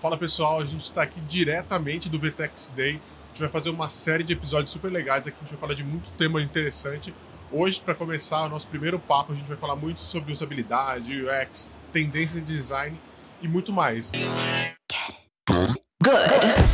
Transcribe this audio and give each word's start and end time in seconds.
Fala 0.00 0.16
pessoal, 0.16 0.62
a 0.62 0.64
gente 0.64 0.84
está 0.84 1.02
aqui 1.02 1.20
diretamente 1.20 2.08
do 2.08 2.18
VTEX 2.18 2.72
Day. 2.74 2.92
A 2.92 3.28
gente 3.28 3.40
vai 3.40 3.50
fazer 3.50 3.68
uma 3.68 3.90
série 3.90 4.24
de 4.24 4.32
episódios 4.32 4.70
super 4.70 4.90
legais 4.90 5.26
aqui. 5.26 5.36
A 5.38 5.42
gente 5.42 5.50
vai 5.50 5.60
falar 5.60 5.74
de 5.74 5.84
muito 5.84 6.10
tema 6.12 6.40
interessante. 6.40 7.14
Hoje, 7.52 7.82
para 7.84 7.94
começar 7.94 8.46
o 8.46 8.48
nosso 8.48 8.66
primeiro 8.66 8.98
papo, 8.98 9.32
a 9.32 9.36
gente 9.36 9.46
vai 9.46 9.58
falar 9.58 9.76
muito 9.76 10.00
sobre 10.00 10.32
usabilidade, 10.32 11.22
UX, 11.22 11.68
tendência 11.92 12.40
de 12.40 12.46
design 12.46 12.98
e 13.42 13.48
muito 13.48 13.74
mais. 13.74 14.10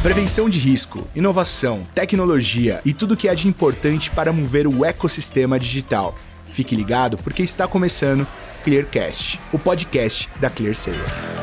Prevenção 0.02 0.48
de 0.48 0.60
risco, 0.60 1.04
inovação, 1.12 1.82
tecnologia 1.92 2.80
e 2.84 2.94
tudo 2.94 3.16
que 3.16 3.28
há 3.28 3.34
de 3.34 3.48
importante 3.48 4.08
para 4.08 4.32
mover 4.32 4.68
o 4.68 4.84
ecossistema 4.84 5.58
digital. 5.58 6.14
Fique 6.44 6.76
ligado 6.76 7.16
porque 7.18 7.42
está 7.42 7.66
começando 7.66 8.24
Clearcast, 8.62 9.40
o 9.52 9.58
podcast 9.58 10.30
da 10.40 10.48
ClearSale. 10.48 11.35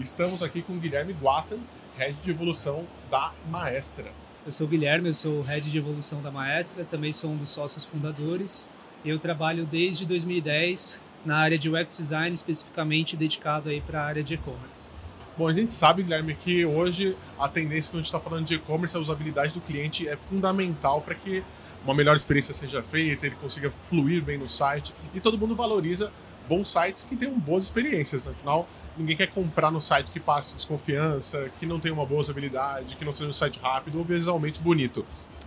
Estamos 0.00 0.42
aqui 0.42 0.62
com 0.62 0.72
o 0.72 0.76
Guilherme 0.78 1.12
Guatan, 1.12 1.58
Head 1.98 2.16
de 2.22 2.30
Evolução 2.30 2.86
da 3.10 3.34
Maestra. 3.50 4.10
Eu 4.46 4.50
sou 4.50 4.66
o 4.66 4.70
Guilherme, 4.70 5.08
eu 5.08 5.14
sou 5.14 5.40
o 5.40 5.42
Head 5.42 5.70
de 5.70 5.76
Evolução 5.76 6.22
da 6.22 6.30
Maestra, 6.30 6.86
também 6.86 7.12
sou 7.12 7.30
um 7.30 7.36
dos 7.36 7.50
sócios 7.50 7.84
fundadores. 7.84 8.66
Eu 9.04 9.18
trabalho 9.18 9.66
desde 9.66 10.06
2010 10.06 11.02
na 11.22 11.36
área 11.36 11.58
de 11.58 11.68
UX 11.68 11.98
Design, 11.98 12.32
especificamente 12.32 13.14
dedicado 13.14 13.68
aí 13.68 13.82
para 13.82 14.00
a 14.00 14.06
área 14.06 14.22
de 14.22 14.34
e-commerce. 14.34 14.88
Bom, 15.36 15.46
a 15.46 15.52
gente 15.52 15.74
sabe, 15.74 16.02
Guilherme, 16.02 16.34
que 16.34 16.64
hoje 16.64 17.14
a 17.38 17.46
tendência 17.46 17.90
quando 17.90 18.00
a 18.00 18.02
gente 18.02 18.06
está 18.06 18.20
falando 18.20 18.46
de 18.46 18.54
e-commerce, 18.54 18.96
a 18.96 19.00
usabilidade 19.00 19.52
do 19.52 19.60
cliente 19.60 20.08
é 20.08 20.16
fundamental 20.16 21.02
para 21.02 21.14
que 21.14 21.44
uma 21.84 21.92
melhor 21.92 22.16
experiência 22.16 22.54
seja 22.54 22.82
feita, 22.82 23.26
ele 23.26 23.36
consiga 23.36 23.70
fluir 23.90 24.22
bem 24.22 24.38
no 24.38 24.48
site 24.48 24.94
e 25.14 25.20
todo 25.20 25.36
mundo 25.36 25.54
valoriza 25.54 26.10
bons 26.48 26.70
sites 26.70 27.04
que 27.04 27.14
tenham 27.14 27.38
boas 27.38 27.64
experiências. 27.64 28.24
Né? 28.24 28.32
Afinal, 28.32 28.66
ninguém 29.00 29.16
quer 29.16 29.28
comprar 29.28 29.70
no 29.70 29.80
site 29.80 30.10
que 30.10 30.20
passe 30.20 30.54
desconfiança, 30.54 31.50
que 31.58 31.66
não 31.66 31.80
tenha 31.80 31.94
uma 31.94 32.06
boa 32.06 32.20
usabilidade, 32.20 32.96
que 32.96 33.04
não 33.04 33.12
seja 33.12 33.28
um 33.28 33.32
site 33.32 33.58
rápido 33.58 33.98
ou 33.98 34.04
visualmente 34.04 34.60
bonito. 34.60 35.04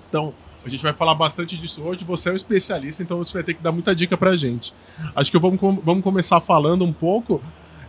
Então, 0.09 0.33
a 0.65 0.69
gente 0.69 0.81
vai 0.81 0.93
falar 0.93 1.15
bastante 1.15 1.57
disso 1.57 1.81
hoje. 1.81 2.03
Você 2.05 2.29
é 2.29 2.31
um 2.31 2.35
especialista, 2.35 3.03
então 3.03 3.17
você 3.17 3.33
vai 3.33 3.43
ter 3.43 3.53
que 3.53 3.61
dar 3.61 3.71
muita 3.71 3.93
dica 3.95 4.17
pra 4.17 4.35
gente. 4.35 4.73
Acho 5.15 5.29
que 5.29 5.37
vamos, 5.37 5.59
vamos 5.59 6.03
começar 6.03 6.39
falando 6.41 6.83
um 6.83 6.93
pouco 6.93 7.41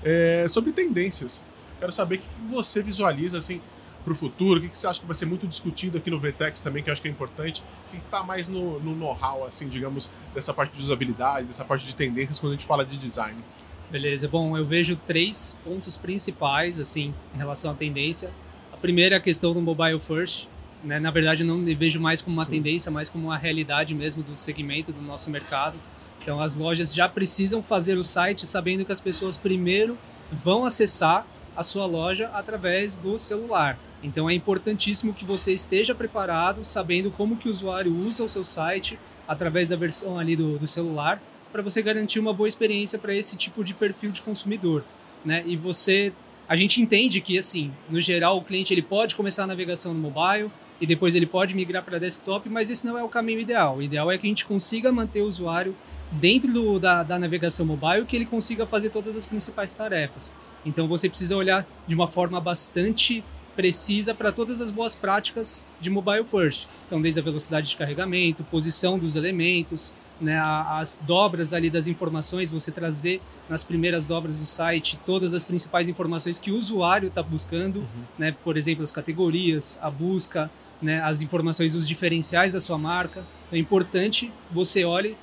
é, 0.03 0.47
sobre 0.49 0.73
tendências. 0.73 1.43
Quero 1.79 1.93
saber 1.93 2.17
o 2.17 2.19
que 2.19 2.29
você 2.51 2.83
visualiza 2.83 3.39
assim 3.39 3.61
para 4.05 4.13
o 4.13 4.17
futuro, 4.17 4.61
o 4.61 4.69
que 4.69 4.77
você 4.77 4.87
acha 4.87 5.01
que 5.01 5.07
vai 5.07 5.15
ser 5.15 5.25
muito 5.25 5.47
discutido 5.47 5.97
aqui 5.97 6.11
no 6.11 6.21
VTEX 6.21 6.61
também, 6.61 6.83
que 6.83 6.91
eu 6.91 6.93
acho 6.93 7.01
que 7.01 7.09
é 7.09 7.11
importante, 7.11 7.65
o 7.87 7.91
que 7.91 7.97
está 7.97 8.23
mais 8.23 8.49
no, 8.49 8.79
no 8.81 8.95
know-how, 8.95 9.47
assim, 9.47 9.67
digamos, 9.67 10.11
dessa 10.35 10.53
parte 10.53 10.77
de 10.77 10.83
usabilidade, 10.83 11.47
dessa 11.47 11.65
parte 11.65 11.87
de 11.87 11.95
tendências 11.95 12.39
quando 12.39 12.53
a 12.53 12.57
gente 12.57 12.67
fala 12.67 12.85
de 12.85 12.99
design. 12.99 13.43
Beleza, 13.91 14.27
bom, 14.27 14.57
eu 14.57 14.65
vejo 14.65 14.97
três 15.07 15.57
pontos 15.63 15.97
principais, 15.97 16.81
assim, 16.81 17.15
em 17.35 17.39
relação 17.39 17.71
à 17.71 17.75
tendência. 17.75 18.31
A 18.73 18.77
primeira 18.77 19.15
é 19.15 19.19
a 19.19 19.21
questão 19.21 19.53
do 19.53 19.61
mobile 19.61 20.01
first, 20.01 20.49
né? 20.83 20.99
Na 20.99 21.11
verdade, 21.11 21.43
eu 21.43 21.47
não 21.47 21.65
vejo 21.77 22.01
mais 22.01 22.21
como 22.21 22.37
uma 22.37 22.45
Sim. 22.45 22.53
tendência, 22.53 22.91
mais 22.91 23.09
como 23.09 23.29
uma 23.29 23.39
realidade 23.39 23.95
mesmo 23.95 24.23
do 24.23 24.37
segmento 24.37 24.93
do 24.93 25.01
nosso 25.01 25.31
mercado. 25.31 25.77
Então, 26.21 26.41
as 26.41 26.55
lojas 26.55 26.95
já 26.95 27.09
precisam 27.09 27.63
fazer 27.63 27.97
o 27.97 28.03
site 28.03 28.47
sabendo 28.47 28.85
que 28.85 28.93
as 28.93 29.01
pessoas 29.01 29.37
primeiro 29.37 29.97
vão 30.33 30.65
acessar 30.65 31.27
a 31.57 31.63
sua 31.63 31.87
loja 31.87 32.29
através 32.33 32.97
do 32.97 33.19
celular. 33.19 33.79
Então 34.03 34.29
é 34.29 34.35
importantíssimo 34.35 35.15
que 35.15 35.25
você 35.25 35.53
esteja 35.53 35.95
preparado, 35.95 36.65
sabendo 36.65 37.11
como 37.11 37.37
que 37.37 37.49
o 37.49 37.51
usuário 37.51 37.95
usa 37.95 38.25
o 38.25 38.29
seu 38.29 38.45
site 38.45 38.99
através 39.27 39.69
da 39.69 39.77
versão 39.77 40.19
ali 40.19 40.37
do, 40.37 40.59
do 40.59 40.67
celular, 40.67 41.23
para 41.55 41.63
você 41.63 41.81
garantir 41.81 42.19
uma 42.19 42.33
boa 42.33 42.49
experiência 42.49 42.99
para 42.99 43.15
esse 43.15 43.37
tipo 43.37 43.63
de 43.63 43.73
perfil 43.73 44.11
de 44.11 44.21
consumidor, 44.21 44.83
né? 45.25 45.45
E 45.47 45.57
você, 45.57 46.13
a 46.49 46.57
gente 46.57 46.81
entende 46.81 47.21
que 47.21 47.39
assim, 47.39 47.71
no 47.89 48.01
geral, 48.01 48.39
o 48.39 48.43
cliente 48.43 48.75
ele 48.75 48.83
pode 48.83 49.15
começar 49.15 49.45
a 49.45 49.47
navegação 49.47 49.95
no 49.95 50.01
mobile 50.01 50.51
e 50.81 50.87
depois 50.87 51.15
ele 51.15 51.27
pode 51.27 51.55
migrar 51.55 51.85
para 51.85 52.01
desktop, 52.01 52.49
mas 52.49 52.71
esse 52.71 52.85
não 52.85 52.99
é 52.99 53.05
o 53.05 53.09
caminho 53.09 53.39
ideal. 53.39 53.77
O 53.77 53.83
ideal 53.83 54.11
é 54.11 54.19
que 54.19 54.27
a 54.27 54.29
gente 54.29 54.45
consiga 54.45 54.91
manter 54.91 55.23
o 55.23 55.27
usuário 55.27 55.77
dentro 56.11 56.53
do, 56.53 56.81
da, 56.81 57.05
da 57.05 57.21
navegação 57.21 57.65
mobile, 57.65 58.05
que 58.05 58.17
ele 58.17 58.27
consiga 58.27 58.67
fazer 58.67 58.91
todas 58.91 59.17
as 59.17 59.25
principais 59.25 59.73
tarefas. 59.73 60.33
Então 60.67 60.89
você 60.89 61.09
precisa 61.09 61.37
olhar 61.37 61.65
de 61.87 61.95
uma 61.95 62.09
forma 62.09 62.41
bastante 62.41 63.23
precisa 63.55 64.13
para 64.13 64.33
todas 64.33 64.61
as 64.61 64.73
boas 64.73 64.97
práticas 64.97 65.65
de 65.81 65.89
mobile 65.89 66.25
first. 66.25 66.67
Então, 66.89 67.01
desde 67.01 67.21
a 67.21 67.23
velocidade 67.23 67.69
de 67.69 67.77
carregamento, 67.77 68.43
posição 68.43 68.99
dos 68.99 69.15
elementos, 69.15 69.95
né, 70.21 70.39
as 70.39 70.99
dobras 71.03 71.53
ali 71.53 71.69
das 71.69 71.87
informações, 71.87 72.51
você 72.51 72.71
trazer 72.71 73.21
nas 73.49 73.65
primeiras 73.65 74.07
dobras 74.07 74.41
do 74.41 74.47
site 74.47 74.99
todas 75.05 75.35
as 75.35 75.45
principais 75.45 75.89
informações 75.89 76.39
que 76.39 76.51
o 76.51 76.57
usuário 76.57 77.09
está 77.09 77.23
buscando, 77.23 77.81
uhum. 77.81 78.05
né, 78.19 78.35
por 78.45 78.57
exemplo, 78.57 78.85
as 78.85 78.93
categorias, 78.93 79.79
a 79.83 79.91
busca, 79.91 80.51
né, 80.81 81.01
as 81.03 81.21
informações, 81.21 81.75
os 81.75 81.87
diferenciais 81.87 82.53
da 82.53 82.61
sua 82.61 82.79
marca. 82.79 83.25
Então, 83.47 83.57
é 83.57 83.59
importante 83.59 84.33
você 84.51 84.85
olhe 84.85 85.17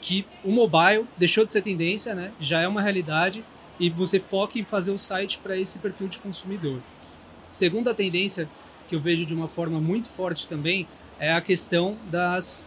que 0.00 0.24
o 0.44 0.50
mobile 0.50 1.06
deixou 1.16 1.44
de 1.44 1.52
ser 1.52 1.62
tendência, 1.62 2.14
né, 2.14 2.32
já 2.40 2.60
é 2.60 2.68
uma 2.68 2.80
realidade 2.80 3.44
e 3.78 3.90
você 3.90 4.18
foque 4.18 4.60
em 4.60 4.64
fazer 4.64 4.90
o 4.90 4.98
site 4.98 5.38
para 5.38 5.56
esse 5.56 5.78
perfil 5.78 6.08
de 6.08 6.18
consumidor. 6.18 6.80
Segunda 7.48 7.94
tendência 7.94 8.48
que 8.88 8.94
eu 8.94 9.00
vejo 9.00 9.24
de 9.24 9.34
uma 9.34 9.48
forma 9.48 9.80
muito 9.80 10.08
forte 10.08 10.48
também 10.48 10.86
é 11.18 11.32
a 11.32 11.40
questão 11.40 11.96
das 12.10 12.64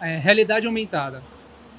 é, 0.00 0.18
realidade 0.18 0.66
aumentada, 0.66 1.22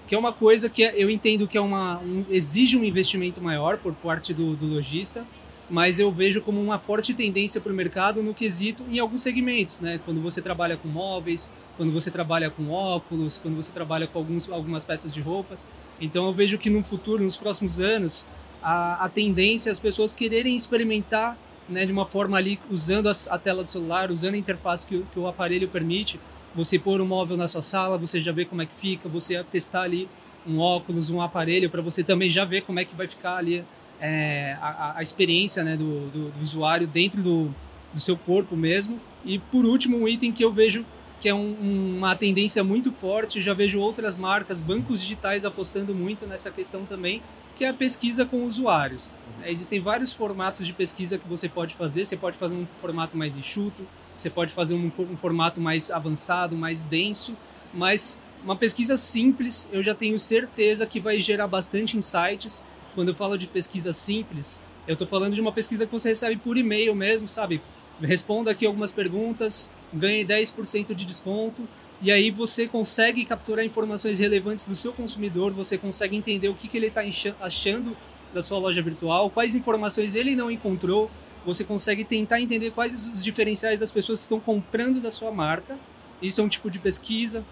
que 0.08 0.16
é 0.16 0.18
uma 0.18 0.34
coisa 0.34 0.70
que 0.70 0.82
eu 0.82 1.10
entendo 1.10 1.48
que 1.48 1.58
é 1.58 1.62
uma 1.62 2.00
um, 2.00 2.26
exige 2.30 2.78
um 2.78 2.84
investimento 2.84 3.42
maior 3.42 3.78
por 3.78 3.94
parte 3.94 4.34
do, 4.34 4.56
do 4.56 4.66
lojista, 4.66 5.26
mas 5.70 6.00
eu 6.00 6.12
vejo 6.12 6.42
como 6.42 6.62
uma 6.62 6.80
forte 6.80 7.14
tendência 7.14 7.60
para 7.60 7.72
o 7.72 7.76
mercado 7.76 8.24
no 8.24 8.34
quesito 8.34 8.84
em 8.90 9.00
alguns 9.00 9.22
segmentos, 9.22 9.80
né? 9.80 10.00
Quando 10.06 10.22
você 10.22 10.42
trabalha 10.42 10.78
com 10.78 10.88
móveis, 10.88 11.52
quando 11.76 11.92
você 11.92 12.10
trabalha 12.10 12.50
com 12.50 12.70
óculos, 12.70 13.38
quando 13.38 13.56
você 13.56 13.72
trabalha 13.72 14.08
com 14.08 14.18
alguns, 14.18 14.50
algumas 14.50 14.86
peças 14.86 15.14
de 15.14 15.20
roupas. 15.20 15.68
Então 16.00 16.26
eu 16.26 16.34
vejo 16.34 16.58
que 16.58 16.70
no 16.70 16.84
futuro, 16.84 17.22
nos 17.22 17.36
próximos 17.36 17.82
anos, 17.82 18.26
a, 18.64 19.06
a 19.06 19.10
tendência 19.10 19.70
é 19.70 19.72
as 19.72 19.80
pessoas 19.80 20.14
quererem 20.14 20.56
experimentar 20.56 21.38
né, 21.68 21.86
de 21.86 21.92
uma 21.92 22.06
forma 22.06 22.38
ali, 22.38 22.60
usando 22.70 23.10
a, 23.10 23.12
a 23.30 23.38
tela 23.38 23.64
do 23.64 23.70
celular, 23.70 24.10
usando 24.10 24.36
a 24.36 24.38
interface 24.38 24.88
que, 24.88 25.04
que 25.12 25.20
o 25.20 25.28
aparelho 25.28 25.68
permite, 25.68 26.20
você 26.56 26.80
pôr 26.80 27.02
um 27.02 27.06
móvel 27.06 27.38
na 27.38 27.48
sua 27.48 27.62
sala, 27.62 27.98
você 27.98 28.22
já 28.22 28.32
vê 28.32 28.46
como 28.46 28.62
é 28.62 28.66
que 28.66 28.76
fica, 28.76 29.08
você 29.08 29.44
testar 29.44 29.82
ali 29.82 30.10
um 30.48 30.60
óculos, 30.60 31.10
um 31.10 31.22
aparelho, 31.22 31.70
para 31.70 31.82
você 31.82 32.04
também 32.04 32.30
já 32.30 32.46
ver 32.46 32.62
como 32.62 32.80
é 32.80 32.86
que 32.86 32.96
vai 32.96 33.08
ficar 33.08 33.38
ali 33.38 33.64
é, 34.00 34.58
a, 34.62 34.98
a, 34.98 35.02
experiência 35.02 35.64
né, 35.64 35.76
do, 35.76 36.08
do, 36.10 36.30
do, 36.30 36.42
usuário 36.42 36.88
dentro 36.88 37.22
do, 37.22 37.54
do 37.94 38.00
seu 38.00 38.18
corpo 38.18 38.56
mesmo. 38.56 39.00
E 39.26 39.40
por 39.40 39.66
último, 39.66 39.98
um 39.98 40.08
item 40.08 40.32
que 40.32 40.44
eu 40.44 40.52
vejo 40.52 40.86
que 41.20 41.28
é 41.28 41.34
um, 41.34 41.98
uma 41.98 42.16
tendência 42.16 42.64
muito 42.64 42.92
forte, 42.92 43.42
já 43.42 43.54
vejo 43.54 43.80
outras 43.80 44.16
marcas, 44.16 44.60
bancos 44.60 45.02
digitais 45.02 45.46
apostando 45.46 45.94
muito 45.96 46.26
nessa 46.28 46.52
questão 46.52 46.86
também, 46.86 47.22
que 47.56 47.66
é 47.66 47.70
a 47.70 47.74
pesquisa 47.74 48.26
com 48.26 48.46
usuários. 48.46 49.12
É, 49.44 49.52
existem 49.52 49.80
vários 49.80 50.14
formatos 50.14 50.66
de 50.66 50.74
pesquisa 50.74 51.18
que 51.18 51.28
você 51.28 51.50
pode 51.50 51.76
fazer. 51.76 52.06
Você 52.06 52.16
pode 52.16 52.38
fazer 52.38 52.56
um 52.56 52.68
formato 52.80 53.18
mais 53.18 53.36
enxuto, 53.36 53.88
você 54.16 54.30
pode 54.30 54.54
fazer 54.54 54.76
um, 54.76 54.92
um 55.00 55.18
formato 55.18 55.60
mais 55.60 55.90
avançado, 55.90 56.56
mais 56.56 56.82
denso, 56.82 57.36
mas 57.74 58.20
uma 58.44 58.56
pesquisa 58.56 58.96
simples, 58.96 59.68
eu 59.72 59.82
já 59.82 59.96
tenho 59.96 60.18
certeza 60.20 60.86
que 60.86 61.00
vai 61.00 61.20
gerar 61.20 61.48
bastante 61.48 61.98
insights. 61.98 62.64
Quando 62.94 63.10
eu 63.10 63.16
falo 63.16 63.38
de 63.38 63.48
pesquisa 63.48 63.92
simples, 63.92 64.60
eu 64.88 64.94
estou 64.94 65.08
falando 65.08 65.34
de 65.34 65.42
uma 65.42 65.52
pesquisa 65.52 65.86
que 65.86 65.92
você 65.92 66.10
recebe 66.10 66.38
por 66.38 66.58
e-mail 66.58 66.96
mesmo, 66.96 67.28
sabe? 67.28 67.62
Responda 68.00 68.52
aqui 68.52 68.66
algumas 68.66 68.92
perguntas, 68.92 69.70
ganhe 69.94 70.26
10% 70.26 70.94
de 70.94 71.06
desconto 71.06 71.68
e 72.02 72.12
aí 72.12 72.30
você 72.30 72.68
consegue 72.68 73.26
capturar 73.26 73.66
informações 73.66 74.20
relevantes 74.20 74.66
do 74.66 74.76
seu 74.76 74.94
consumidor, 74.94 75.52
você 75.52 75.78
consegue 75.78 76.16
entender 76.16 76.48
o 76.48 76.54
que, 76.54 76.68
que 76.68 76.78
ele 76.78 76.88
está 76.88 77.04
achando 77.42 77.98
da 78.34 78.42
sua 78.42 78.60
loja 78.60 78.82
virtual, 78.82 79.30
quais 79.32 79.56
informações 79.56 80.14
ele 80.14 80.36
não 80.36 80.52
encontrou, 80.52 81.10
você 81.44 81.64
consegue 81.64 82.04
tentar 82.04 82.40
entender 82.40 82.72
quais 82.72 83.08
os 83.08 83.24
diferenciais 83.24 83.80
das 83.80 83.90
pessoas 83.90 84.20
que 84.20 84.24
estão 84.24 84.40
comprando 84.40 85.02
da 85.02 85.10
sua 85.10 85.32
marca. 85.32 85.80
Isso 86.22 86.42
é 86.42 86.44
um 86.44 86.50
tipo 86.50 86.70
de 86.70 86.78
pesquisa. 86.78 87.44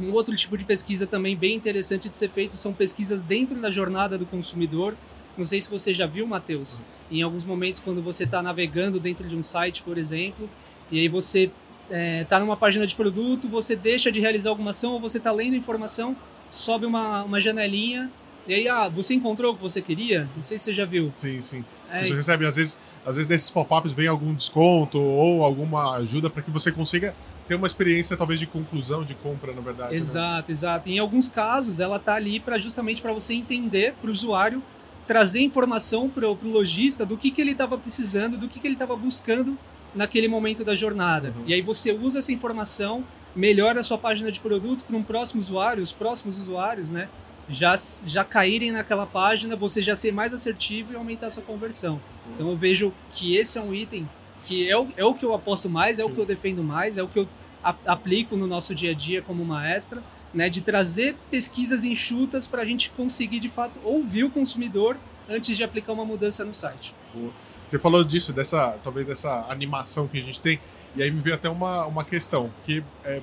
Um 0.00 0.10
outro 0.12 0.34
tipo 0.34 0.56
de 0.56 0.64
pesquisa 0.64 1.06
também 1.06 1.36
bem 1.36 1.54
interessante 1.54 2.08
de 2.08 2.16
ser 2.16 2.30
feito 2.30 2.56
são 2.56 2.72
pesquisas 2.72 3.22
dentro 3.22 3.60
da 3.60 3.70
jornada 3.70 4.16
do 4.16 4.26
consumidor. 4.26 4.96
Não 5.36 5.44
sei 5.44 5.60
se 5.60 5.70
você 5.70 5.92
já 5.92 6.06
viu, 6.06 6.26
Matheus, 6.26 6.80
em 7.10 7.22
alguns 7.22 7.44
momentos 7.44 7.78
quando 7.78 8.02
você 8.02 8.24
está 8.24 8.42
navegando 8.42 8.98
dentro 8.98 9.28
de 9.28 9.36
um 9.36 9.42
site, 9.42 9.82
por 9.82 9.98
exemplo, 9.98 10.48
e 10.90 10.98
aí 10.98 11.08
você 11.08 11.50
está 11.88 11.96
é, 11.96 12.24
tá 12.24 12.40
numa 12.40 12.56
página 12.56 12.86
de 12.86 12.94
produto, 12.94 13.48
você 13.48 13.76
deixa 13.76 14.10
de 14.10 14.20
realizar 14.20 14.50
alguma 14.50 14.70
ação 14.70 14.92
ou 14.92 15.00
você 15.00 15.18
está 15.18 15.32
lendo 15.32 15.56
informação, 15.56 16.16
sobe 16.50 16.86
uma, 16.86 17.22
uma 17.22 17.40
janelinha 17.40 18.10
e 18.46 18.54
aí, 18.54 18.68
ah, 18.68 18.88
você 18.88 19.14
encontrou 19.14 19.52
o 19.52 19.56
que 19.56 19.62
você 19.62 19.82
queria? 19.82 20.28
Não 20.36 20.42
sei 20.42 20.56
se 20.56 20.64
você 20.64 20.74
já 20.74 20.84
viu. 20.84 21.10
Sim, 21.16 21.40
sim. 21.40 21.64
É, 21.90 22.04
você 22.04 22.14
recebe, 22.14 22.46
às 22.46 22.54
vezes, 22.54 22.76
às 23.04 23.16
vezes 23.16 23.28
nesses 23.28 23.50
pop-ups 23.50 23.92
vem 23.92 24.06
algum 24.06 24.32
desconto 24.32 25.00
ou 25.00 25.44
alguma 25.44 25.96
ajuda 25.96 26.30
para 26.30 26.42
que 26.42 26.50
você 26.50 26.70
consiga 26.70 27.14
ter 27.48 27.56
uma 27.56 27.66
experiência 27.66 28.16
talvez 28.16 28.38
de 28.38 28.46
conclusão 28.46 29.04
de 29.04 29.14
compra, 29.14 29.52
na 29.52 29.60
verdade. 29.60 29.94
Exato, 29.94 30.48
né? 30.48 30.52
exato. 30.52 30.88
Em 30.88 30.98
alguns 30.98 31.28
casos, 31.28 31.80
ela 31.80 31.98
tá 31.98 32.14
ali 32.14 32.38
para 32.38 32.56
justamente 32.58 33.02
para 33.02 33.12
você 33.12 33.34
entender 33.34 33.94
para 34.00 34.08
o 34.08 34.12
usuário 34.12 34.62
trazer 35.06 35.40
informação 35.40 36.08
para 36.08 36.28
o 36.28 36.38
lojista 36.44 37.04
do 37.06 37.16
que, 37.16 37.30
que 37.30 37.40
ele 37.40 37.52
estava 37.52 37.76
precisando, 37.78 38.36
do 38.36 38.48
que, 38.48 38.58
que 38.58 38.66
ele 38.66 38.74
estava 38.74 38.96
buscando 38.96 39.56
naquele 39.96 40.28
momento 40.28 40.62
da 40.62 40.74
jornada. 40.74 41.32
Uhum. 41.36 41.44
E 41.46 41.54
aí 41.54 41.62
você 41.62 41.90
usa 41.90 42.18
essa 42.18 42.30
informação, 42.30 43.04
melhora 43.34 43.80
a 43.80 43.82
sua 43.82 43.98
página 43.98 44.30
de 44.30 44.38
produto 44.38 44.84
para 44.84 44.96
um 44.96 45.02
próximo 45.02 45.40
usuário, 45.40 45.82
os 45.82 45.92
próximos 45.92 46.38
usuários, 46.38 46.92
né? 46.92 47.08
Já, 47.48 47.74
já 48.04 48.24
caírem 48.24 48.72
naquela 48.72 49.06
página, 49.06 49.56
você 49.56 49.80
já 49.80 49.94
ser 49.96 50.12
mais 50.12 50.34
assertivo 50.34 50.92
e 50.92 50.96
aumentar 50.96 51.28
a 51.28 51.30
sua 51.30 51.42
conversão. 51.42 51.94
Uhum. 51.94 52.32
Então 52.34 52.50
eu 52.50 52.56
vejo 52.56 52.92
que 53.12 53.36
esse 53.36 53.58
é 53.58 53.62
um 53.62 53.74
item 53.74 54.08
que 54.44 54.70
é 54.70 54.78
o, 54.78 54.88
é 54.96 55.04
o 55.04 55.14
que 55.14 55.24
eu 55.24 55.34
aposto 55.34 55.68
mais, 55.68 55.98
é 55.98 56.04
Sim. 56.04 56.10
o 56.10 56.14
que 56.14 56.20
eu 56.20 56.24
defendo 56.24 56.62
mais, 56.62 56.96
é 56.98 57.02
o 57.02 57.08
que 57.08 57.18
eu 57.18 57.28
a, 57.64 57.74
aplico 57.86 58.36
no 58.36 58.46
nosso 58.46 58.74
dia 58.74 58.92
a 58.92 58.94
dia 58.94 59.22
como 59.22 59.44
maestra, 59.44 60.02
né? 60.32 60.48
De 60.48 60.60
trazer 60.60 61.16
pesquisas 61.30 61.84
enxutas 61.84 62.46
para 62.46 62.62
a 62.62 62.64
gente 62.64 62.90
conseguir 62.90 63.40
de 63.40 63.48
fato 63.48 63.80
ouvir 63.82 64.24
o 64.24 64.30
consumidor 64.30 64.96
antes 65.28 65.56
de 65.56 65.64
aplicar 65.64 65.92
uma 65.92 66.04
mudança 66.04 66.44
no 66.44 66.52
site. 66.52 66.94
Boa. 67.14 67.32
Você 67.66 67.78
falou 67.78 68.04
disso, 68.04 68.32
dessa 68.32 68.78
talvez 68.82 69.06
dessa 69.06 69.46
animação 69.48 70.06
que 70.06 70.18
a 70.18 70.22
gente 70.22 70.40
tem, 70.40 70.60
e 70.94 71.02
aí 71.02 71.10
me 71.10 71.20
veio 71.20 71.34
até 71.34 71.48
uma, 71.48 71.86
uma 71.86 72.04
questão, 72.04 72.50
que 72.64 72.82
é 73.04 73.20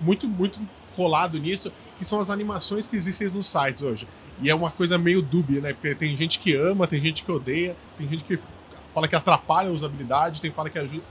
muito, 0.00 0.26
muito 0.26 0.58
colado 0.96 1.38
nisso, 1.38 1.72
que 1.98 2.04
são 2.04 2.20
as 2.20 2.30
animações 2.30 2.86
que 2.86 2.96
existem 2.96 3.28
nos 3.28 3.46
sites 3.46 3.82
hoje. 3.82 4.08
E 4.40 4.50
é 4.50 4.54
uma 4.54 4.70
coisa 4.70 4.98
meio 4.98 5.22
dúbia, 5.22 5.60
né? 5.60 5.72
Porque 5.72 5.94
tem 5.94 6.16
gente 6.16 6.38
que 6.38 6.54
ama, 6.54 6.86
tem 6.86 7.00
gente 7.00 7.22
que 7.22 7.30
odeia, 7.30 7.76
tem 7.96 8.08
gente 8.08 8.24
que 8.24 8.38
fala 8.92 9.06
que 9.06 9.14
atrapalha 9.14 9.68
a 9.68 9.72
usabilidade, 9.72 10.40
tem, 10.40 10.50
fala 10.50 10.68
que 10.68 10.78
ajuda, 10.78 11.02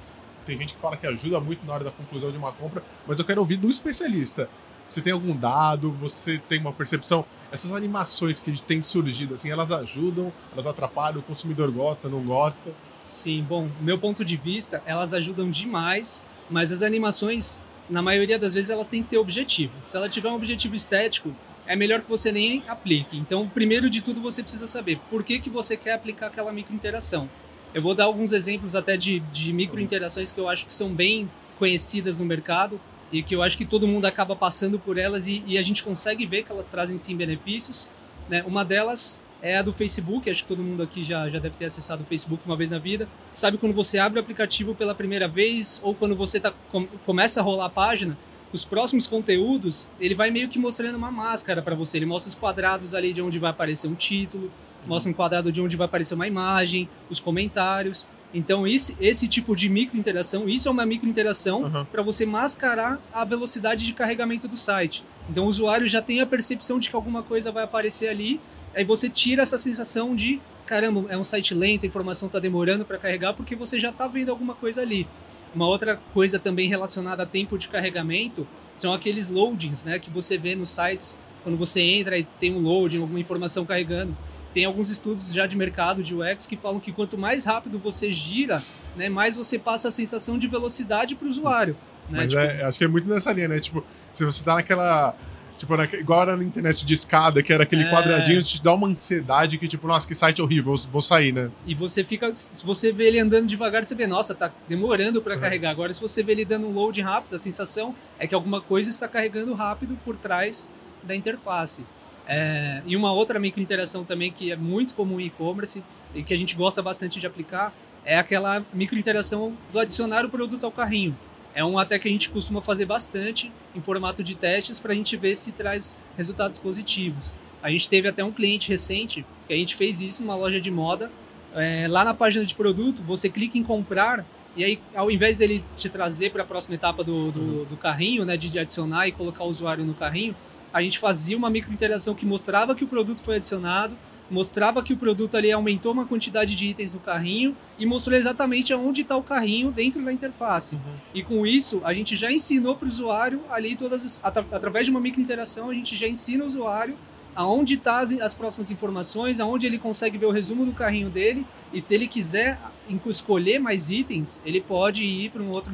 tem 0.46 0.58
gente 0.58 0.74
que 0.74 0.80
fala 0.80 0.98
que 0.98 1.08
ajuda 1.08 1.40
muito 1.40 1.66
na 1.66 1.74
hora 1.74 1.84
da 1.84 1.92
conclusão 1.92 2.32
de 2.32 2.38
uma 2.38 2.52
compra, 2.52 2.84
mas 3.08 3.20
eu 3.20 3.26
quero 3.26 3.42
ouvir 3.42 3.58
do 3.58 3.70
especialista. 3.70 4.50
Você 4.88 5.02
tem 5.02 5.14
algum 5.14 5.36
dado? 5.36 5.92
Você 5.94 6.38
tem 6.50 6.60
uma 6.60 6.74
percepção? 6.74 7.26
Essas 7.52 7.72
animações 7.74 8.40
que 8.40 8.62
têm 8.62 8.82
surgido, 8.82 9.34
assim, 9.34 9.50
elas 9.50 9.72
ajudam? 9.72 10.32
Elas 10.54 10.68
atrapalham? 10.68 11.20
O 11.20 11.24
consumidor 11.24 11.72
gosta, 11.72 12.08
não 12.08 12.22
gosta? 12.24 12.72
Sim, 13.04 13.44
bom, 13.48 13.70
meu 13.80 13.98
ponto 13.98 14.24
de 14.24 14.38
vista, 14.38 14.82
elas 14.86 15.14
ajudam 15.14 15.50
demais, 15.50 16.24
mas 16.50 16.72
as 16.72 16.82
animações, 16.82 17.60
na 17.90 18.02
maioria 18.02 18.38
das 18.38 18.54
vezes, 18.54 18.70
elas 18.70 18.88
têm 18.88 19.02
que 19.02 19.10
ter 19.10 19.18
objetivo. 19.18 19.74
Se 19.82 19.98
ela 19.98 20.08
tiver 20.08 20.30
um 20.30 20.36
objetivo 20.36 20.76
estético, 20.76 21.34
é 21.66 21.76
melhor 21.76 22.02
que 22.02 22.10
você 22.10 22.32
nem 22.32 22.64
aplique. 22.68 23.18
Então, 23.18 23.48
primeiro 23.48 23.90
de 23.90 24.02
tudo, 24.02 24.22
você 24.22 24.42
precisa 24.42 24.68
saber 24.68 25.00
por 25.10 25.24
que, 25.24 25.40
que 25.40 25.50
você 25.50 25.76
quer 25.76 25.94
aplicar 25.94 26.28
aquela 26.28 26.52
microinteração. 26.52 27.30
Eu 27.74 27.82
vou 27.82 27.96
dar 27.96 28.06
alguns 28.06 28.34
exemplos 28.34 28.76
até 28.76 28.98
de, 28.98 29.20
de 29.32 29.54
microinterações 29.54 30.32
que 30.32 30.40
eu 30.40 30.50
acho 30.50 30.66
que 30.66 30.74
são 30.74 30.94
bem 30.94 31.30
conhecidas 31.58 32.20
no 32.20 32.26
mercado 32.26 32.80
e 33.12 33.22
que 33.22 33.36
eu 33.36 33.44
acho 33.44 33.58
que 33.58 33.66
todo 33.66 33.88
mundo 33.88 34.06
acaba 34.06 34.36
passando 34.36 34.80
por 34.80 34.98
elas 34.98 35.28
e, 35.28 35.44
e 35.46 35.58
a 35.58 35.62
gente 35.62 35.84
consegue 35.84 36.26
ver 36.26 36.44
que 36.44 36.52
elas 36.52 36.70
trazem 36.70 36.98
sim 36.98 37.16
benefícios. 37.16 37.88
Né? 38.30 38.44
Uma 38.46 38.64
delas 38.64 39.20
é 39.42 39.58
a 39.58 39.62
do 39.62 39.74
Facebook, 39.74 40.30
acho 40.30 40.44
que 40.44 40.48
todo 40.48 40.62
mundo 40.62 40.84
aqui 40.84 41.04
já, 41.04 41.28
já 41.28 41.40
deve 41.40 41.56
ter 41.58 41.66
acessado 41.66 42.04
o 42.04 42.06
Facebook 42.06 42.44
uma 42.46 42.56
vez 42.56 42.70
na 42.70 42.78
vida. 42.78 43.08
Sabe 43.34 43.58
quando 43.58 43.74
você 43.74 43.98
abre 43.98 44.20
o 44.20 44.22
aplicativo 44.22 44.76
pela 44.76 44.94
primeira 44.94 45.28
vez 45.28 45.82
ou 45.84 45.96
quando 45.96 46.16
você 46.16 46.40
tá, 46.40 46.54
com, 46.72 46.86
começa 47.06 47.40
a 47.40 47.44
rolar 47.44 47.66
a 47.66 47.70
página, 47.70 48.18
os 48.54 48.64
próximos 48.66 49.08
conteúdos, 49.08 49.88
ele 50.00 50.14
vai 50.14 50.30
meio 50.30 50.48
que 50.48 50.60
mostrando 50.60 50.96
uma 50.96 51.12
máscara 51.12 51.62
para 51.62 51.74
você. 51.74 51.98
Ele 51.98 52.06
mostra 52.06 52.30
os 52.30 52.36
quadrados 52.36 52.94
ali 52.94 53.14
de 53.14 53.22
onde 53.22 53.40
vai 53.40 53.50
aparecer 53.50 53.88
um 53.88 53.96
título, 53.96 54.52
mostra 54.86 55.10
um 55.10 55.14
quadrado 55.14 55.52
de 55.52 55.62
onde 55.62 55.76
vai 55.76 55.86
aparecer 55.86 56.14
uma 56.14 56.28
imagem, 56.28 56.88
os 57.10 57.20
comentários. 57.20 58.06
Então, 58.34 58.66
esse, 58.66 58.96
esse 59.00 59.28
tipo 59.28 59.56
de 59.56 59.68
microinteração, 59.68 60.48
isso 60.48 60.68
é 60.68 60.72
uma 60.72 60.86
microinteração 60.86 61.64
uhum. 61.64 61.86
para 61.86 62.02
você 62.02 62.26
mascarar 62.26 63.00
a 63.12 63.26
velocidade 63.26 63.86
de 63.86 63.94
carregamento 63.94 64.48
do 64.48 64.56
site. 64.56 65.04
Então, 65.30 65.46
o 65.46 65.48
usuário 65.48 65.88
já 65.88 66.02
tem 66.02 66.22
a 66.22 66.26
percepção 66.26 66.80
de 66.80 66.90
que 66.90 66.96
alguma 66.96 67.24
coisa 67.24 67.52
vai 67.52 67.64
aparecer 67.64 68.08
ali, 68.08 68.40
aí 68.74 68.86
você 68.86 69.10
tira 69.10 69.44
essa 69.44 69.58
sensação 69.58 70.16
de 70.16 70.40
caramba, 70.66 71.06
é 71.10 71.18
um 71.18 71.24
site 71.24 71.54
lento, 71.54 71.86
a 71.86 71.88
informação 71.88 72.28
está 72.28 72.40
demorando 72.40 72.86
para 72.86 72.98
carregar, 72.98 73.34
porque 73.34 73.58
você 73.58 73.78
já 73.78 73.90
está 73.90 74.08
vendo 74.08 74.30
alguma 74.30 74.56
coisa 74.56 74.82
ali. 74.82 75.06
Uma 75.54 75.68
outra 75.68 76.00
coisa 76.14 76.40
também 76.40 76.70
relacionada 76.70 77.24
a 77.24 77.26
tempo 77.26 77.58
de 77.58 77.68
carregamento 77.68 78.48
são 78.74 78.94
aqueles 78.94 79.28
loadings 79.28 79.84
né, 79.84 80.00
que 80.00 80.10
você 80.10 80.38
vê 80.38 80.56
nos 80.56 80.70
sites 80.70 81.18
quando 81.44 81.58
você 81.58 81.82
entra 81.82 82.18
e 82.18 82.24
tem 82.24 82.56
um 82.56 82.62
loading, 82.62 83.02
alguma 83.02 83.20
informação 83.20 83.66
carregando 83.66 84.16
tem 84.54 84.66
alguns 84.66 84.90
estudos 84.90 85.34
já 85.34 85.46
de 85.48 85.56
mercado 85.56 86.04
de 86.04 86.16
UX 86.16 86.46
que 86.46 86.58
falam 86.58 86.80
que 86.80 86.92
quanto 86.92 87.18
mais 87.18 87.46
rápido 87.46 87.80
você 87.80 88.12
gira, 88.12 88.62
né, 88.96 89.10
mais 89.10 89.36
você 89.36 89.58
passa 89.58 89.88
a 89.88 89.92
sensação 89.92 90.38
de 90.38 90.48
velocidade 90.48 91.16
para 91.16 91.28
o 91.28 91.30
usuário. 91.30 91.76
Né? 92.10 92.20
Mas 92.20 92.30
tipo... 92.30 92.42
é, 92.42 92.64
acho 92.64 92.78
que 92.78 92.84
é 92.84 92.88
muito 92.88 93.08
nessa 93.08 93.32
linha, 93.32 93.48
né? 93.48 93.60
Tipo, 93.60 93.84
se 94.12 94.26
você 94.26 94.44
tá 94.44 94.56
naquela. 94.56 95.16
Tipo, 95.58 95.78
na, 95.78 95.86
igual 95.86 96.24
era 96.24 96.36
na 96.36 96.44
internet 96.44 96.84
de 96.84 96.94
escada, 96.94 97.44
que 97.44 97.54
era 97.54 97.64
aquele 97.64 97.84
é... 97.84 97.92
quadradinho, 97.92 98.42
te 98.42 98.62
dá 98.62 98.74
uma 98.74 98.88
ansiedade 98.88 99.60
que, 99.60 99.68
tipo, 99.68 99.88
nossa, 99.88 100.08
que 100.08 100.16
site 100.16 100.42
horrível, 100.42 100.76
vou 100.92 101.02
sair, 101.02 101.32
né? 101.32 101.52
E 101.68 101.76
você 101.76 102.04
fica. 102.04 102.34
Se 102.34 102.66
você 102.66 102.92
vê 102.92 103.08
ele 103.08 103.20
andando 103.20 103.46
devagar, 103.46 103.86
você 103.86 103.94
vê, 103.94 104.08
nossa, 104.08 104.34
tá 104.34 104.52
demorando 104.68 105.22
para 105.22 105.36
uhum. 105.36 105.40
carregar. 105.40 105.70
Agora, 105.70 105.94
se 105.94 106.02
você 106.02 106.24
vê 106.24 106.32
ele 106.34 106.46
dando 106.46 106.68
um 106.68 106.74
load 106.74 107.00
rápido, 107.02 107.36
a 107.36 107.38
sensação 107.38 107.96
é 108.18 108.28
que 108.28 108.34
alguma 108.34 108.60
coisa 108.60 108.90
está 108.90 109.08
carregando 109.08 109.54
rápido 109.54 109.98
por 110.04 110.16
trás 110.16 110.70
da 111.04 111.16
interface. 111.16 111.84
É, 112.28 112.82
e 112.86 112.96
uma 112.96 113.12
outra 113.12 113.40
microinteração 113.40 114.04
também 114.04 114.32
que 114.32 114.52
é 114.52 114.56
muito 114.56 114.94
comum 114.94 115.20
em 115.20 115.26
e-commerce 115.26 115.84
e 116.14 116.24
que 116.24 116.34
a 116.34 116.38
gente 116.38 116.56
gosta 116.56 116.82
bastante 116.82 117.20
de 117.20 117.28
aplicar 117.28 117.74
é 118.06 118.18
aquela 118.18 118.66
microinteração 118.74 119.54
do 119.72 119.80
adicionar 119.80 120.26
o 120.26 120.30
produto 120.30 120.66
ao 120.66 120.72
carrinho. 120.72 121.18
É 121.54 121.64
um 121.64 121.78
até 121.78 122.00
que 122.00 122.08
a 122.08 122.12
gente 122.12 122.30
costuma 122.30 122.62
fazer 122.62 122.86
bastante 122.86 123.52
em 123.76 123.82
formato 123.82 124.24
de 124.24 124.36
testes 124.36 124.80
para 124.80 124.94
a 124.94 124.96
gente 124.96 125.18
ver 125.18 125.36
se 125.36 125.52
traz 125.52 125.98
resultados 126.16 126.58
positivos. 126.58 127.36
A 127.62 127.70
gente 127.70 127.90
teve 127.90 128.08
até 128.08 128.24
um 128.24 128.32
cliente 128.32 128.70
recente 128.70 129.26
que 129.48 129.54
a 129.54 129.58
gente 129.58 129.76
fez 129.76 130.02
isso 130.02 130.22
numa 130.22 130.36
loja 130.36 130.60
de 130.60 130.72
moda. 130.72 131.12
É, 131.54 131.88
lá 131.88 132.06
na 132.06 132.14
página 132.14 132.46
de 132.46 132.56
produto, 132.56 133.04
você 133.04 133.30
clica 133.30 133.58
em 133.58 133.64
comprar 133.64 134.26
e 134.56 134.64
aí, 134.66 134.80
ao 134.94 135.10
invés 135.10 135.38
dele 135.38 135.64
te 135.78 135.88
trazer 135.88 136.32
para 136.32 136.44
a 136.44 136.46
próxima 136.46 136.76
etapa 136.76 137.04
do, 137.04 137.32
do, 137.32 137.66
do 137.66 137.78
carrinho, 137.78 138.26
né, 138.26 138.36
de 138.36 138.60
adicionar 138.60 139.08
e 139.08 139.12
colocar 139.12 139.46
o 139.46 139.48
usuário 139.48 139.86
no 139.86 139.94
carrinho, 139.94 140.36
a 140.74 140.82
gente 140.82 141.00
fazia 141.00 141.38
uma 141.38 141.50
microinteração 141.50 142.16
que 142.16 142.26
mostrava 142.26 142.76
que 142.76 142.84
o 142.84 142.88
produto 142.88 143.20
foi 143.20 143.36
adicionado, 143.36 143.96
mostrava 144.30 144.82
que 144.82 144.94
o 144.94 144.98
produto 144.98 145.36
ali 145.36 145.52
aumentou 145.52 145.92
uma 145.92 146.06
quantidade 146.06 146.56
de 146.56 146.66
itens 146.68 146.94
no 146.94 147.00
carrinho 147.02 147.56
e 147.78 147.86
mostrou 147.86 148.18
exatamente 148.18 148.72
aonde 148.72 149.02
está 149.02 149.18
o 149.18 149.24
carrinho 149.24 149.72
dentro 149.72 150.02
da 150.02 150.14
interface. 150.14 150.76
Uhum. 150.76 150.82
E 151.14 151.22
com 151.22 151.46
isso, 151.46 151.82
a 151.84 151.94
gente 151.94 152.16
já 152.16 152.32
ensinou 152.32 152.76
para 152.76 152.86
o 152.86 152.90
usuário 152.90 153.42
ali 153.50 153.76
todas 153.76 154.06
as, 154.06 154.20
at 154.24 154.38
através 154.38 154.86
de 154.86 154.92
uma 154.92 155.02
microinteração, 155.02 155.70
a 155.70 155.74
gente 155.74 155.96
já 155.98 156.08
ensina 156.08 156.44
o 156.44 156.48
usuário 156.48 156.96
aonde 157.36 157.74
estão 157.74 157.94
tá 157.94 158.00
as, 158.00 158.12
as 158.12 158.34
próximas 158.34 158.72
informações, 158.72 159.40
aonde 159.40 159.66
ele 159.66 159.78
consegue 159.78 160.18
ver 160.18 160.26
o 160.26 160.32
resumo 160.32 160.66
do 160.66 160.72
carrinho 160.72 161.10
dele 161.10 161.46
e 161.74 161.82
se 161.82 161.94
ele 161.94 162.08
quiser 162.08 162.58
escolher 163.06 163.60
mais 163.60 163.90
itens, 163.90 164.42
ele 164.46 164.62
pode 164.62 165.04
ir 165.04 165.30
para 165.30 165.42
um 165.42 165.50
outro 165.50 165.72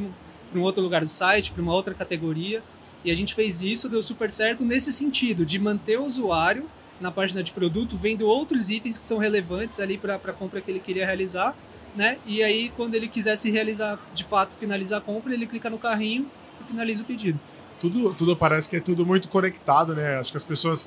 para 0.49 0.59
um 0.59 0.63
outro 0.63 0.81
lugar 0.81 1.01
do 1.01 1.09
site, 1.09 1.51
para 1.51 1.61
uma 1.61 1.73
outra 1.73 1.93
categoria. 1.93 2.63
E 3.07 3.11
a 3.11 3.15
gente 3.15 3.33
fez 3.33 3.61
isso, 3.61 3.87
deu 3.87 4.03
super 4.03 4.29
certo 4.29 4.65
nesse 4.65 4.91
sentido, 4.91 5.45
de 5.45 5.57
manter 5.57 5.97
o 5.97 6.03
usuário 6.03 6.69
na 6.99 7.09
página 7.09 7.41
de 7.41 7.53
produto, 7.53 7.95
vendo 7.95 8.27
outros 8.27 8.69
itens 8.69 8.97
que 8.97 9.03
são 9.05 9.17
relevantes 9.17 9.79
ali 9.79 9.97
para 9.97 10.15
a 10.15 10.33
compra 10.33 10.59
que 10.59 10.69
ele 10.69 10.81
queria 10.81 11.05
realizar, 11.05 11.55
né? 11.95 12.17
E 12.25 12.43
aí, 12.43 12.69
quando 12.75 12.95
ele 12.95 13.07
quisesse 13.07 13.49
realizar, 13.49 13.97
de 14.13 14.25
fato, 14.25 14.53
finalizar 14.55 14.99
a 14.99 15.01
compra, 15.01 15.33
ele 15.33 15.47
clica 15.47 15.69
no 15.69 15.77
carrinho 15.77 16.29
e 16.59 16.65
finaliza 16.65 17.01
o 17.01 17.05
pedido. 17.05 17.39
Tudo, 17.79 18.13
tudo 18.13 18.35
parece 18.35 18.67
que 18.67 18.75
é 18.75 18.81
tudo 18.81 19.05
muito 19.05 19.29
conectado, 19.29 19.95
né? 19.95 20.17
Acho 20.17 20.31
que 20.31 20.37
as 20.37 20.43
pessoas, 20.43 20.85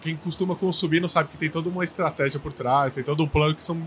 quem 0.00 0.16
costuma 0.16 0.56
consumir 0.56 0.98
não 0.98 1.08
sabe 1.08 1.28
que 1.28 1.36
tem 1.36 1.48
toda 1.48 1.68
uma 1.68 1.84
estratégia 1.84 2.40
por 2.40 2.52
trás, 2.52 2.96
tem 2.96 3.04
todo 3.04 3.22
um 3.22 3.28
plano 3.28 3.54
que 3.54 3.62
são, 3.62 3.80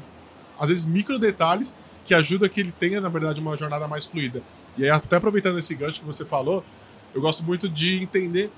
às 0.58 0.70
vezes, 0.70 0.86
micro 0.86 1.20
detalhes 1.20 1.74
que 2.06 2.14
ajudam 2.14 2.48
que 2.48 2.62
ele 2.62 2.72
tenha, 2.72 3.02
na 3.02 3.10
verdade, 3.10 3.42
uma 3.42 3.58
jornada 3.58 3.90
mais 3.90 4.06
fluida. 4.06 4.42
E 4.78 4.86
aí, 4.86 4.90
até 4.90 5.18
aproveitando 5.18 5.60
esse 5.60 5.76
gancho 5.76 6.00
que 6.00 6.06
você 6.06 6.24
falou, 6.24 6.64
eu 7.18 7.22
gosto 7.22 7.44
muito 7.44 7.68
de 7.68 8.02
entender 8.04 8.52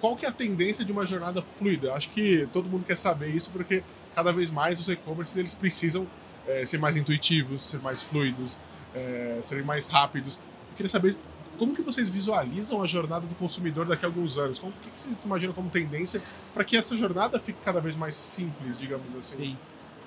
qual 0.00 0.14
que 0.14 0.24
é 0.24 0.28
a 0.28 0.32
tendência 0.32 0.84
de 0.84 0.92
uma 0.92 1.04
jornada 1.04 1.42
fluida. 1.58 1.92
Acho 1.94 2.08
que 2.10 2.48
todo 2.52 2.68
mundo 2.68 2.84
quer 2.84 2.96
saber 2.96 3.34
isso 3.34 3.50
porque 3.50 3.82
cada 4.14 4.32
vez 4.32 4.50
mais 4.50 4.78
os 4.78 4.88
e-commerce 4.88 5.36
eles 5.36 5.52
precisam 5.52 6.06
é, 6.46 6.64
ser 6.64 6.78
mais 6.78 6.96
intuitivos, 6.96 7.64
ser 7.66 7.80
mais 7.80 8.04
fluidos, 8.04 8.56
é, 8.94 9.40
serem 9.42 9.64
mais 9.64 9.88
rápidos. 9.88 10.36
Eu 10.70 10.76
queria 10.76 10.88
saber 10.88 11.16
como 11.58 11.74
que 11.74 11.82
vocês 11.82 12.08
visualizam 12.08 12.80
a 12.80 12.86
jornada 12.86 13.26
do 13.26 13.34
consumidor 13.34 13.84
daqui 13.84 14.04
a 14.04 14.08
alguns 14.08 14.38
anos? 14.38 14.60
Como 14.60 14.72
que 14.74 14.96
vocês 14.96 15.24
imaginam 15.24 15.52
como 15.52 15.68
tendência 15.68 16.22
para 16.52 16.62
que 16.62 16.76
essa 16.76 16.96
jornada 16.96 17.40
fique 17.40 17.58
cada 17.64 17.80
vez 17.80 17.96
mais 17.96 18.14
simples, 18.14 18.78
digamos 18.78 19.12
assim? 19.12 19.38
Sim. 19.38 19.58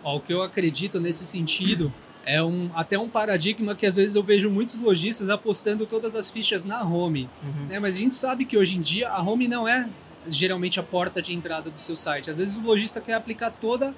Ó, 0.02 0.16
o 0.16 0.22
que 0.22 0.32
eu 0.32 0.42
acredito 0.42 0.98
nesse 0.98 1.26
sentido 1.26 1.94
é 2.28 2.44
um, 2.44 2.70
até 2.76 3.00
um 3.00 3.08
paradigma 3.08 3.74
que 3.74 3.86
às 3.86 3.96
vezes 3.96 4.18
eu 4.18 4.22
vejo 4.22 4.50
muitos 4.50 4.78
lojistas 4.78 5.30
apostando 5.30 5.86
todas 5.86 6.14
as 6.14 6.30
fichas 6.30 6.66
na 6.66 6.84
home. 6.84 7.30
Uhum. 7.42 7.68
Né? 7.68 7.80
Mas 7.80 7.96
a 7.96 8.00
gente 8.00 8.18
sabe 8.18 8.44
que 8.44 8.58
hoje 8.58 8.78
em 8.78 8.82
dia 8.82 9.08
a 9.08 9.22
home 9.22 9.48
não 9.48 9.66
é 9.66 9.88
geralmente 10.28 10.78
a 10.78 10.84
porta 10.84 11.22
de 11.22 11.34
entrada 11.34 11.70
do 11.70 11.80
seu 11.80 11.96
site. 11.96 12.30
Às 12.30 12.38
vezes 12.38 12.58
o 12.58 12.62
lojista 12.62 13.00
quer 13.00 13.14
aplicar 13.14 13.50
toda, 13.50 13.96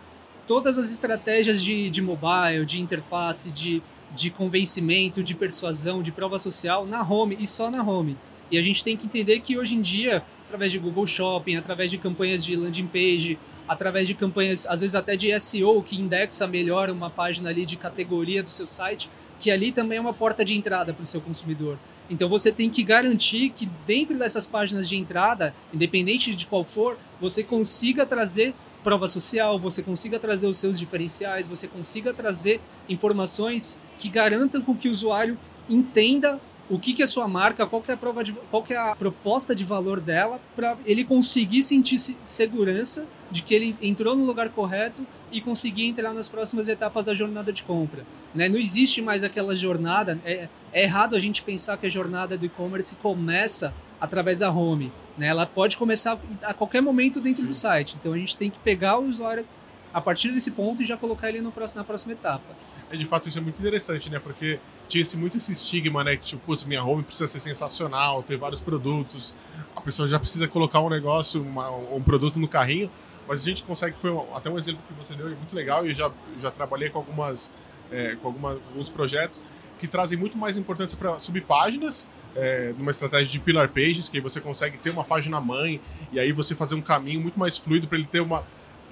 todas 0.48 0.78
as 0.78 0.92
estratégias 0.92 1.60
de, 1.60 1.90
de 1.90 2.04
mobile, 2.04 2.68
de 2.68 2.80
interface, 2.80 3.50
de, 3.50 3.82
de 4.16 4.30
convencimento, 4.30 5.24
de 5.24 5.34
persuasão, 5.34 6.04
de 6.04 6.12
prova 6.12 6.38
social 6.38 6.86
na 6.86 7.02
home 7.02 7.36
e 7.40 7.48
só 7.48 7.72
na 7.72 7.82
home. 7.82 8.16
E 8.52 8.60
a 8.60 8.62
gente 8.62 8.84
tem 8.84 8.96
que 8.96 9.08
entender 9.08 9.40
que 9.40 9.58
hoje 9.58 9.74
em 9.74 9.82
dia, 9.82 10.24
através 10.46 10.72
de 10.72 10.78
Google 10.78 11.08
Shopping, 11.08 11.56
através 11.56 11.90
de 11.90 11.98
campanhas 11.98 12.46
de 12.46 12.56
landing 12.56 12.88
page, 12.88 13.40
através 13.70 14.08
de 14.08 14.16
campanhas, 14.16 14.66
às 14.68 14.82
vezes 14.82 14.96
até 14.96 15.16
de 15.16 15.40
SEO, 15.40 15.84
que 15.84 15.96
indexa 15.96 16.48
melhor 16.48 16.90
uma 16.90 17.08
página 17.08 17.52
ali 17.52 17.68
de 17.68 17.78
categoria 17.78 18.42
do 18.42 18.50
seu 18.50 18.66
site, 18.66 19.08
que 19.38 19.52
ali 19.52 19.72
também 19.72 20.00
é 20.00 20.02
uma 20.02 20.12
porta 20.12 20.44
de 20.44 20.56
entrada 20.56 20.92
para 20.92 21.04
o 21.04 21.06
seu 21.06 21.22
consumidor. 21.22 21.78
Então 22.10 22.28
você 22.28 22.52
tem 22.52 22.68
que 22.68 22.82
garantir 22.82 23.52
que 23.52 23.68
dentro 23.86 24.18
dessas 24.18 24.48
páginas 24.48 24.90
de 24.90 24.98
entrada, 24.98 25.54
independente 25.72 26.34
de 26.34 26.48
qual 26.48 26.64
for, 26.64 26.98
você 27.22 27.44
consiga 27.44 28.08
trazer 28.08 28.56
prova 28.84 29.08
social, 29.08 29.60
você 29.60 29.84
consiga 29.84 30.18
trazer 30.18 30.48
os 30.48 30.58
seus 30.58 30.80
diferenciais, 30.80 31.46
você 31.46 31.68
consiga 31.68 32.12
trazer 32.12 32.60
informações 32.88 33.78
que 34.00 34.10
garantam 34.10 34.64
com 34.64 34.76
que 34.76 34.88
o 34.88 34.92
usuário 34.92 35.38
entenda 35.70 36.42
o 36.70 36.78
que, 36.78 36.94
que 36.94 37.02
é 37.02 37.06
sua 37.08 37.28
marca, 37.28 37.66
qual 37.66 37.82
que 37.82 37.90
é 37.90 37.94
a 37.96 37.98
prova 37.98 38.24
de, 38.24 38.32
qual 38.52 38.62
que 38.62 38.74
é 38.74 38.78
a 38.78 38.96
proposta 38.96 39.56
de 39.56 39.64
valor 39.64 40.00
dela 40.00 40.40
para 40.56 40.78
ele 40.86 41.04
conseguir 41.04 41.64
sentir 41.64 41.98
segurança 42.26 43.08
de 43.32 43.42
que 43.42 43.54
ele 43.54 43.76
entrou 43.82 44.16
no 44.16 44.24
lugar 44.24 44.50
correto 44.50 45.06
e 45.32 45.42
conseguir 45.42 45.86
entrar 45.86 46.14
nas 46.14 46.30
próximas 46.30 46.68
etapas 46.68 47.06
da 47.06 47.16
jornada 47.16 47.52
de 47.52 47.64
compra. 47.64 48.06
Né? 48.34 48.48
Não 48.48 48.58
existe 48.58 49.02
mais 49.02 49.24
aquela 49.24 49.56
jornada. 49.56 50.20
É, 50.24 50.48
é 50.72 50.84
errado 50.84 51.16
a 51.16 51.20
gente 51.20 51.42
pensar 51.42 51.78
que 51.78 51.86
a 51.86 51.90
jornada 51.90 52.38
do 52.38 52.46
e-commerce 52.46 52.96
começa 52.96 53.74
através 54.00 54.40
da 54.40 54.52
home. 54.52 54.92
Né? 55.18 55.28
Ela 55.28 55.46
pode 55.46 55.78
começar 55.78 56.20
a 56.44 56.54
qualquer 56.54 56.82
momento 56.82 57.20
dentro 57.20 57.42
Sim. 57.42 57.48
do 57.48 57.54
site. 57.54 57.98
Então 58.00 58.14
a 58.14 58.18
gente 58.18 58.38
tem 58.38 58.50
que 58.50 58.60
pegar 58.60 58.98
o 58.98 59.08
usuário 59.08 59.46
a 59.94 60.02
partir 60.02 60.32
desse 60.32 60.52
ponto 60.52 60.82
e 60.82 60.86
já 60.86 60.98
colocar 60.98 61.30
ele 61.30 61.42
próximo, 61.52 61.80
na 61.80 61.84
próxima 61.84 62.14
etapa. 62.14 62.56
É, 62.92 62.98
de 62.98 63.06
fato, 63.06 63.30
isso 63.30 63.38
é 63.38 63.42
muito 63.42 63.60
interessante, 63.60 64.10
né? 64.10 64.20
Porque 64.20 64.60
tinha 64.88 65.02
esse, 65.02 65.16
muito 65.18 65.38
esse 65.38 65.52
estigma, 65.52 66.04
né? 66.04 66.16
Que, 66.16 66.26
tipo, 66.26 66.42
putz, 66.46 66.64
minha 66.64 66.84
home 66.84 67.04
precisa 67.04 67.28
ser 67.28 67.40
sensacional, 67.40 68.24
ter 68.24 68.38
vários 68.38 68.62
produtos, 68.62 69.34
a 69.76 69.82
pessoa 69.82 70.08
já 70.08 70.20
precisa 70.20 70.48
colocar 70.48 70.82
um 70.82 70.90
negócio, 70.90 71.42
uma, 71.42 71.70
um 71.70 72.02
produto 72.02 72.40
no 72.40 72.48
carrinho, 72.48 72.90
mas 73.28 73.42
a 73.42 73.46
gente 73.46 73.64
consegue, 73.64 73.96
foi 74.02 74.12
até 74.34 74.50
um 74.50 74.58
exemplo 74.58 74.82
que 74.88 74.94
você 74.94 75.14
deu, 75.14 75.28
é 75.28 75.36
muito 75.36 75.56
legal, 75.56 75.86
e 75.86 75.90
eu 75.90 75.96
já, 75.96 76.12
já 76.40 76.52
trabalhei 76.52 76.90
com 76.90 76.98
algumas, 76.98 77.52
é, 77.92 78.16
com 78.16 78.28
alguma, 78.28 78.52
alguns 78.52 78.90
projetos 78.90 79.42
que 79.78 79.88
trazem 79.88 80.18
muito 80.18 80.38
mais 80.38 80.58
importância 80.58 80.98
para 80.98 81.20
subpáginas, 81.20 82.08
é, 82.36 82.74
numa 82.78 82.92
estratégia 82.92 83.28
de 83.28 83.40
pillar 83.40 83.70
pages, 83.70 84.10
que 84.10 84.18
aí 84.18 84.22
você 84.22 84.42
consegue 84.42 84.78
ter 84.78 84.90
uma 84.90 85.04
página 85.04 85.40
mãe, 85.40 85.80
e 86.12 86.20
aí 86.20 86.32
você 86.32 86.54
fazer 86.54 86.76
um 86.76 86.82
caminho 86.82 87.22
muito 87.22 87.40
mais 87.40 87.58
fluido 87.58 87.88
para 87.88 87.98
ele 87.98 88.08
ter 88.08 88.20
uma 88.20 88.44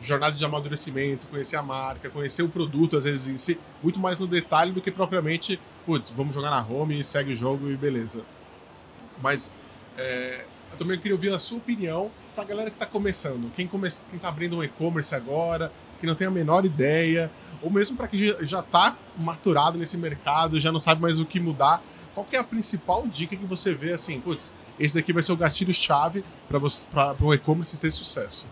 jornada 0.01 0.35
de 0.35 0.45
amadurecimento, 0.45 1.27
conhecer 1.27 1.55
a 1.55 1.63
marca, 1.63 2.09
conhecer 2.09 2.43
o 2.43 2.49
produto, 2.49 2.97
às 2.97 3.03
vezes 3.03 3.27
em 3.27 3.37
si, 3.37 3.59
muito 3.81 3.99
mais 3.99 4.17
no 4.17 4.27
detalhe 4.27 4.71
do 4.71 4.81
que 4.81 4.91
propriamente, 4.91 5.59
putz, 5.85 6.11
vamos 6.11 6.35
jogar 6.35 6.51
na 6.51 6.65
home, 6.65 7.03
segue 7.03 7.33
o 7.33 7.35
jogo 7.35 7.69
e 7.69 7.75
beleza. 7.75 8.23
Mas 9.21 9.51
é, 9.97 10.45
eu 10.71 10.77
também 10.77 10.97
queria 10.99 11.15
ouvir 11.15 11.33
a 11.33 11.39
sua 11.39 11.57
opinião 11.57 12.11
para 12.35 12.43
a 12.43 12.47
galera 12.47 12.69
que 12.69 12.75
está 12.75 12.85
começando, 12.85 13.51
quem 13.55 13.67
come, 13.67 13.87
está 13.87 14.27
abrindo 14.27 14.57
um 14.57 14.63
e-commerce 14.63 15.15
agora, 15.15 15.71
que 15.99 16.05
não 16.05 16.13
tem 16.13 16.27
a 16.27 16.31
menor 16.31 16.63
ideia, 16.65 17.31
ou 17.61 17.71
mesmo 17.71 17.97
para 17.97 18.07
quem 18.07 18.19
já 18.41 18.59
está 18.59 18.95
maturado 19.17 19.77
nesse 19.77 19.97
mercado, 19.97 20.59
já 20.59 20.71
não 20.71 20.79
sabe 20.79 21.01
mais 21.01 21.19
o 21.19 21.25
que 21.25 21.39
mudar. 21.39 21.81
Qual 22.13 22.27
é 22.31 22.37
a 22.37 22.43
principal 22.43 23.07
dica 23.07 23.35
que 23.35 23.45
você 23.45 23.73
vê 23.73 23.93
assim, 23.93 24.19
putz, 24.19 24.53
esse 24.79 24.95
daqui 24.95 25.11
vai 25.11 25.23
ser 25.23 25.31
o 25.31 25.37
gatilho-chave 25.37 26.23
para 26.47 27.15
o 27.19 27.33
e-commerce 27.33 27.77
ter 27.77 27.89
sucesso? 27.89 28.47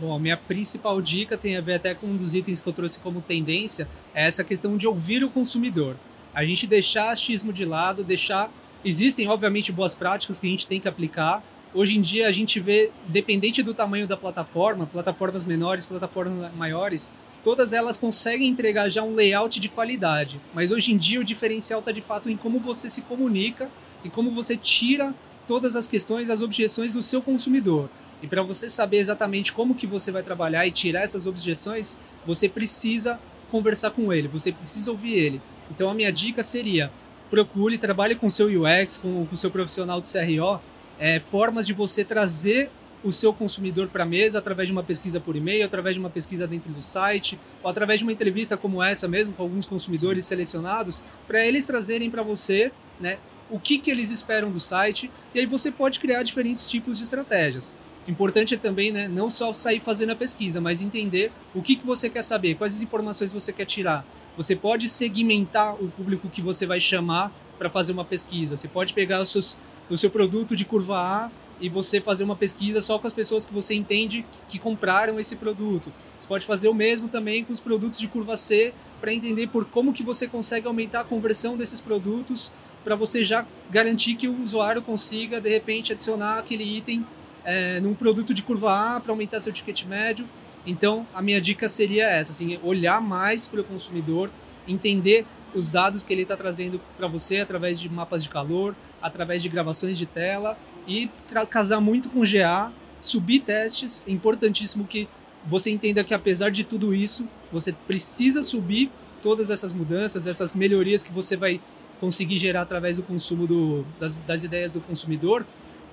Bom, 0.00 0.16
a 0.16 0.18
minha 0.18 0.36
principal 0.36 0.98
dica 1.02 1.36
tem 1.36 1.58
a 1.58 1.60
ver 1.60 1.74
até 1.74 1.94
com 1.94 2.06
um 2.06 2.16
dos 2.16 2.34
itens 2.34 2.58
que 2.58 2.66
eu 2.66 2.72
trouxe 2.72 2.98
como 2.98 3.20
tendência, 3.20 3.86
é 4.14 4.26
essa 4.26 4.42
questão 4.42 4.78
de 4.78 4.86
ouvir 4.86 5.22
o 5.22 5.28
consumidor. 5.28 5.94
A 6.32 6.42
gente 6.42 6.66
deixar 6.66 7.10
achismo 7.10 7.52
de 7.52 7.66
lado, 7.66 8.02
deixar. 8.02 8.50
Existem, 8.82 9.28
obviamente, 9.28 9.70
boas 9.70 9.94
práticas 9.94 10.38
que 10.38 10.46
a 10.46 10.50
gente 10.50 10.66
tem 10.66 10.80
que 10.80 10.88
aplicar. 10.88 11.44
Hoje 11.74 11.98
em 11.98 12.00
dia 12.00 12.26
a 12.28 12.32
gente 12.32 12.58
vê, 12.58 12.90
dependente 13.08 13.62
do 13.62 13.74
tamanho 13.74 14.06
da 14.06 14.16
plataforma, 14.16 14.86
plataformas 14.86 15.44
menores, 15.44 15.84
plataformas 15.84 16.50
maiores, 16.54 17.10
todas 17.44 17.74
elas 17.74 17.98
conseguem 17.98 18.48
entregar 18.48 18.88
já 18.88 19.02
um 19.02 19.14
layout 19.14 19.60
de 19.60 19.68
qualidade. 19.68 20.40
Mas 20.54 20.72
hoje 20.72 20.94
em 20.94 20.96
dia 20.96 21.20
o 21.20 21.24
diferencial 21.24 21.80
está 21.80 21.92
de 21.92 22.00
fato 22.00 22.30
em 22.30 22.38
como 22.38 22.58
você 22.58 22.88
se 22.88 23.02
comunica 23.02 23.70
e 24.02 24.08
como 24.08 24.30
você 24.30 24.56
tira 24.56 25.14
todas 25.46 25.76
as 25.76 25.86
questões, 25.86 26.30
as 26.30 26.40
objeções 26.40 26.90
do 26.94 27.02
seu 27.02 27.20
consumidor. 27.20 27.90
E 28.22 28.26
para 28.26 28.42
você 28.42 28.68
saber 28.68 28.98
exatamente 28.98 29.52
como 29.52 29.74
que 29.74 29.86
você 29.86 30.10
vai 30.10 30.22
trabalhar 30.22 30.66
e 30.66 30.70
tirar 30.70 31.02
essas 31.02 31.26
objeções, 31.26 31.96
você 32.26 32.48
precisa 32.48 33.18
conversar 33.50 33.90
com 33.90 34.12
ele, 34.12 34.28
você 34.28 34.52
precisa 34.52 34.90
ouvir 34.90 35.14
ele. 35.14 35.42
Então 35.70 35.90
a 35.90 35.94
minha 35.94 36.12
dica 36.12 36.42
seria: 36.42 36.90
procure, 37.30 37.78
trabalhe 37.78 38.14
com 38.14 38.26
o 38.26 38.30
seu 38.30 38.46
UX, 38.46 38.98
com 38.98 39.26
o 39.30 39.36
seu 39.36 39.50
profissional 39.50 40.00
de 40.00 40.08
CRO, 40.10 40.60
é, 40.98 41.18
formas 41.18 41.66
de 41.66 41.72
você 41.72 42.04
trazer 42.04 42.70
o 43.02 43.10
seu 43.10 43.32
consumidor 43.32 43.88
para 43.88 44.02
a 44.02 44.06
mesa 44.06 44.38
através 44.38 44.68
de 44.68 44.72
uma 44.72 44.82
pesquisa 44.82 45.18
por 45.18 45.34
e-mail, 45.34 45.64
através 45.64 45.94
de 45.94 46.00
uma 46.00 46.10
pesquisa 46.10 46.46
dentro 46.46 46.70
do 46.70 46.82
site, 46.82 47.38
ou 47.62 47.70
através 47.70 48.00
de 48.00 48.04
uma 48.04 48.12
entrevista 48.12 48.56
como 48.56 48.82
essa 48.82 49.08
mesmo, 49.08 49.32
com 49.32 49.42
alguns 49.42 49.64
consumidores 49.64 50.26
selecionados, 50.26 51.00
para 51.26 51.46
eles 51.46 51.66
trazerem 51.66 52.10
para 52.10 52.22
você 52.22 52.70
né, 53.00 53.18
o 53.48 53.58
que, 53.58 53.78
que 53.78 53.90
eles 53.90 54.10
esperam 54.10 54.50
do 54.50 54.60
site, 54.60 55.10
e 55.34 55.40
aí 55.40 55.46
você 55.46 55.72
pode 55.72 55.98
criar 55.98 56.22
diferentes 56.22 56.68
tipos 56.68 56.98
de 56.98 57.04
estratégias. 57.04 57.72
Importante 58.10 58.54
é 58.54 58.56
também, 58.56 58.90
né, 58.90 59.06
não 59.06 59.30
só 59.30 59.52
sair 59.52 59.80
fazendo 59.80 60.10
a 60.10 60.16
pesquisa, 60.16 60.60
mas 60.60 60.82
entender 60.82 61.30
o 61.54 61.62
que, 61.62 61.76
que 61.76 61.86
você 61.86 62.10
quer 62.10 62.22
saber, 62.22 62.56
quais 62.56 62.74
as 62.74 62.82
informações 62.82 63.30
você 63.30 63.52
quer 63.52 63.64
tirar. 63.64 64.04
Você 64.36 64.56
pode 64.56 64.88
segmentar 64.88 65.76
o 65.80 65.88
público 65.88 66.28
que 66.28 66.42
você 66.42 66.66
vai 66.66 66.80
chamar 66.80 67.32
para 67.56 67.70
fazer 67.70 67.92
uma 67.92 68.04
pesquisa. 68.04 68.56
Você 68.56 68.66
pode 68.66 68.94
pegar 68.94 69.24
seus, 69.26 69.56
o 69.88 69.96
seu 69.96 70.10
produto 70.10 70.56
de 70.56 70.64
curva 70.64 70.96
A 70.96 71.30
e 71.60 71.68
você 71.68 72.00
fazer 72.00 72.24
uma 72.24 72.34
pesquisa 72.34 72.80
só 72.80 72.98
com 72.98 73.06
as 73.06 73.12
pessoas 73.12 73.44
que 73.44 73.54
você 73.54 73.74
entende 73.74 74.22
que, 74.22 74.40
que 74.48 74.58
compraram 74.58 75.20
esse 75.20 75.36
produto. 75.36 75.92
Você 76.18 76.26
pode 76.26 76.44
fazer 76.44 76.68
o 76.68 76.74
mesmo 76.74 77.08
também 77.08 77.44
com 77.44 77.52
os 77.52 77.60
produtos 77.60 78.00
de 78.00 78.08
curva 78.08 78.36
C 78.36 78.74
para 79.00 79.14
entender 79.14 79.46
por 79.46 79.66
como 79.66 79.92
que 79.92 80.02
você 80.02 80.26
consegue 80.26 80.66
aumentar 80.66 81.02
a 81.02 81.04
conversão 81.04 81.56
desses 81.56 81.80
produtos 81.80 82.52
para 82.82 82.96
você 82.96 83.22
já 83.22 83.46
garantir 83.70 84.16
que 84.16 84.26
o 84.26 84.42
usuário 84.42 84.82
consiga 84.82 85.40
de 85.40 85.48
repente 85.48 85.92
adicionar 85.92 86.40
aquele 86.40 86.64
item 86.64 87.06
é, 87.44 87.80
num 87.80 87.94
produto 87.94 88.32
de 88.34 88.42
curva 88.42 88.96
A 88.96 89.00
para 89.00 89.12
aumentar 89.12 89.40
seu 89.40 89.52
ticket 89.52 89.84
médio. 89.84 90.26
Então, 90.66 91.06
a 91.14 91.22
minha 91.22 91.40
dica 91.40 91.68
seria 91.68 92.04
essa, 92.04 92.32
assim, 92.32 92.58
olhar 92.62 93.00
mais 93.00 93.48
para 93.48 93.60
o 93.60 93.64
consumidor, 93.64 94.30
entender 94.68 95.26
os 95.54 95.68
dados 95.68 96.04
que 96.04 96.12
ele 96.12 96.22
está 96.22 96.36
trazendo 96.36 96.80
para 96.96 97.08
você 97.08 97.38
através 97.38 97.80
de 97.80 97.88
mapas 97.88 98.22
de 98.22 98.28
calor, 98.28 98.74
através 99.00 99.42
de 99.42 99.48
gravações 99.48 99.98
de 99.98 100.06
tela 100.06 100.56
e 100.86 101.10
casar 101.48 101.80
muito 101.80 102.08
com 102.08 102.20
GA, 102.20 102.72
subir 103.00 103.40
testes. 103.40 104.04
É 104.06 104.12
importantíssimo 104.12 104.84
que 104.84 105.08
você 105.46 105.70
entenda 105.70 106.04
que 106.04 106.12
apesar 106.12 106.50
de 106.50 106.64
tudo 106.64 106.94
isso, 106.94 107.26
você 107.50 107.72
precisa 107.72 108.42
subir 108.42 108.90
todas 109.22 109.50
essas 109.50 109.72
mudanças, 109.72 110.26
essas 110.26 110.52
melhorias 110.52 111.02
que 111.02 111.12
você 111.12 111.36
vai 111.36 111.60
conseguir 111.98 112.38
gerar 112.38 112.62
através 112.62 112.96
do 112.96 113.02
consumo 113.02 113.46
do, 113.46 113.84
das, 113.98 114.20
das 114.20 114.42
ideias 114.42 114.70
do 114.72 114.80
consumidor, 114.80 115.44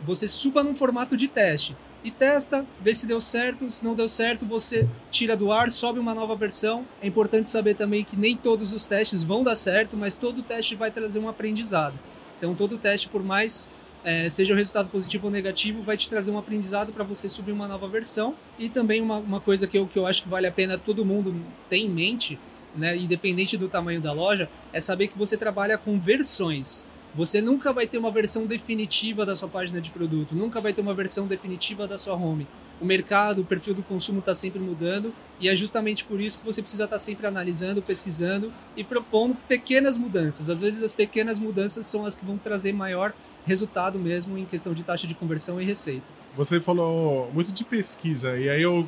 você 0.05 0.27
suba 0.27 0.63
num 0.63 0.75
formato 0.75 1.17
de 1.17 1.27
teste 1.27 1.75
e 2.03 2.11
testa, 2.11 2.65
vê 2.79 2.93
se 2.93 3.05
deu 3.05 3.19
certo. 3.19 3.69
Se 3.69 3.83
não 3.83 3.95
deu 3.95 4.07
certo, 4.07 4.45
você 4.45 4.87
tira 5.11 5.35
do 5.35 5.51
ar, 5.51 5.69
sobe 5.71 5.99
uma 5.99 6.13
nova 6.13 6.35
versão. 6.35 6.85
É 7.01 7.07
importante 7.07 7.49
saber 7.49 7.75
também 7.75 8.03
que 8.03 8.15
nem 8.15 8.35
todos 8.35 8.73
os 8.73 8.85
testes 8.85 9.23
vão 9.23 9.43
dar 9.43 9.55
certo, 9.55 9.97
mas 9.97 10.15
todo 10.15 10.43
teste 10.43 10.75
vai 10.75 10.91
trazer 10.91 11.19
um 11.19 11.27
aprendizado. 11.27 11.99
Então, 12.37 12.53
todo 12.53 12.77
teste, 12.77 13.09
por 13.09 13.23
mais 13.23 13.67
é, 14.03 14.29
seja 14.29 14.53
o 14.53 14.57
resultado 14.57 14.89
positivo 14.89 15.27
ou 15.27 15.31
negativo, 15.31 15.81
vai 15.81 15.97
te 15.97 16.07
trazer 16.07 16.31
um 16.31 16.37
aprendizado 16.37 16.93
para 16.93 17.03
você 17.03 17.27
subir 17.27 17.51
uma 17.51 17.67
nova 17.67 17.87
versão. 17.87 18.35
E 18.57 18.69
também 18.69 19.01
uma, 19.01 19.17
uma 19.17 19.41
coisa 19.41 19.67
que 19.67 19.77
eu, 19.77 19.87
que 19.87 19.99
eu 19.99 20.07
acho 20.07 20.23
que 20.23 20.29
vale 20.29 20.47
a 20.47 20.51
pena 20.51 20.77
todo 20.77 21.03
mundo 21.03 21.35
ter 21.69 21.77
em 21.77 21.89
mente, 21.89 22.39
né, 22.75 22.95
independente 22.95 23.57
do 23.57 23.67
tamanho 23.67 23.99
da 23.99 24.13
loja, 24.13 24.49
é 24.71 24.79
saber 24.79 25.07
que 25.07 25.17
você 25.17 25.35
trabalha 25.35 25.77
com 25.77 25.99
versões. 25.99 26.85
Você 27.17 27.41
nunca 27.41 27.73
vai 27.73 27.87
ter 27.87 27.97
uma 27.97 28.11
versão 28.11 28.45
definitiva 28.45 29.25
da 29.25 29.35
sua 29.35 29.49
página 29.49 29.81
de 29.81 29.89
produto, 29.89 30.35
nunca 30.35 30.61
vai 30.61 30.71
ter 30.71 30.81
uma 30.81 30.93
versão 30.93 31.25
definitiva 31.25 31.87
da 31.87 31.97
sua 31.97 32.13
home. 32.13 32.45
O 32.79 32.85
mercado, 32.85 33.41
o 33.41 33.43
perfil 33.43 33.73
do 33.73 33.81
consumo 33.81 34.19
está 34.19 34.35
sempre 34.35 34.59
mudando 34.59 35.11
e 35.39 35.49
é 35.49 35.55
justamente 35.55 36.05
por 36.05 36.21
isso 36.21 36.37
que 36.37 36.45
você 36.45 36.61
precisa 36.61 36.83
estar 36.83 36.93
tá 36.93 36.99
sempre 36.99 37.25
analisando, 37.25 37.81
pesquisando 37.81 38.53
e 38.75 38.83
propondo 38.83 39.35
pequenas 39.47 39.97
mudanças. 39.97 40.47
Às 40.47 40.61
vezes 40.61 40.83
as 40.83 40.93
pequenas 40.93 41.39
mudanças 41.39 41.87
são 41.87 42.05
as 42.05 42.13
que 42.13 42.23
vão 42.23 42.37
trazer 42.37 42.71
maior 42.71 43.11
resultado 43.47 43.97
mesmo 43.97 44.37
em 44.37 44.45
questão 44.45 44.71
de 44.75 44.83
taxa 44.83 45.07
de 45.07 45.15
conversão 45.15 45.59
e 45.59 45.65
receita. 45.65 46.05
Você 46.35 46.59
falou 46.59 47.31
muito 47.33 47.51
de 47.51 47.65
pesquisa 47.65 48.37
e 48.37 48.47
aí 48.47 48.61
eu 48.61 48.87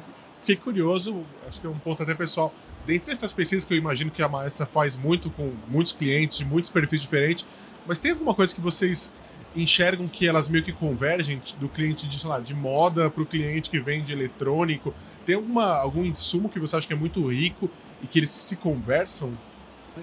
fiquei 0.49 0.55
curioso, 0.55 1.23
acho 1.47 1.61
que 1.61 1.67
é 1.67 1.69
um 1.69 1.77
ponto 1.77 2.01
até 2.01 2.15
pessoal. 2.15 2.53
Dentre 2.85 3.11
essas 3.11 3.31
pesquisas 3.31 3.65
que 3.65 3.73
eu 3.73 3.77
imagino 3.77 4.09
que 4.09 4.21
a 4.21 4.27
Maestra 4.27 4.65
faz 4.65 4.95
muito 4.95 5.29
com 5.29 5.53
muitos 5.67 5.93
clientes 5.93 6.37
de 6.39 6.45
muitos 6.45 6.69
perfis 6.71 7.01
diferentes, 7.01 7.45
mas 7.85 7.99
tem 7.99 8.11
alguma 8.11 8.33
coisa 8.33 8.53
que 8.53 8.61
vocês 8.61 9.11
enxergam 9.55 10.07
que 10.07 10.27
elas 10.27 10.49
meio 10.49 10.63
que 10.63 10.71
convergem 10.71 11.41
do 11.59 11.67
cliente 11.67 12.07
de, 12.07 12.19
sei 12.19 12.29
lá, 12.29 12.39
de 12.39 12.53
moda 12.53 13.09
para 13.09 13.21
o 13.21 13.25
cliente 13.25 13.69
que 13.69 13.79
vende 13.79 14.11
eletrônico? 14.11 14.93
Tem 15.25 15.35
alguma, 15.35 15.75
algum 15.75 16.03
insumo 16.03 16.49
que 16.49 16.59
você 16.59 16.77
acha 16.77 16.87
que 16.87 16.93
é 16.93 16.97
muito 16.97 17.25
rico 17.27 17.69
e 18.01 18.07
que 18.07 18.19
eles 18.19 18.31
se 18.31 18.55
conversam? 18.55 19.37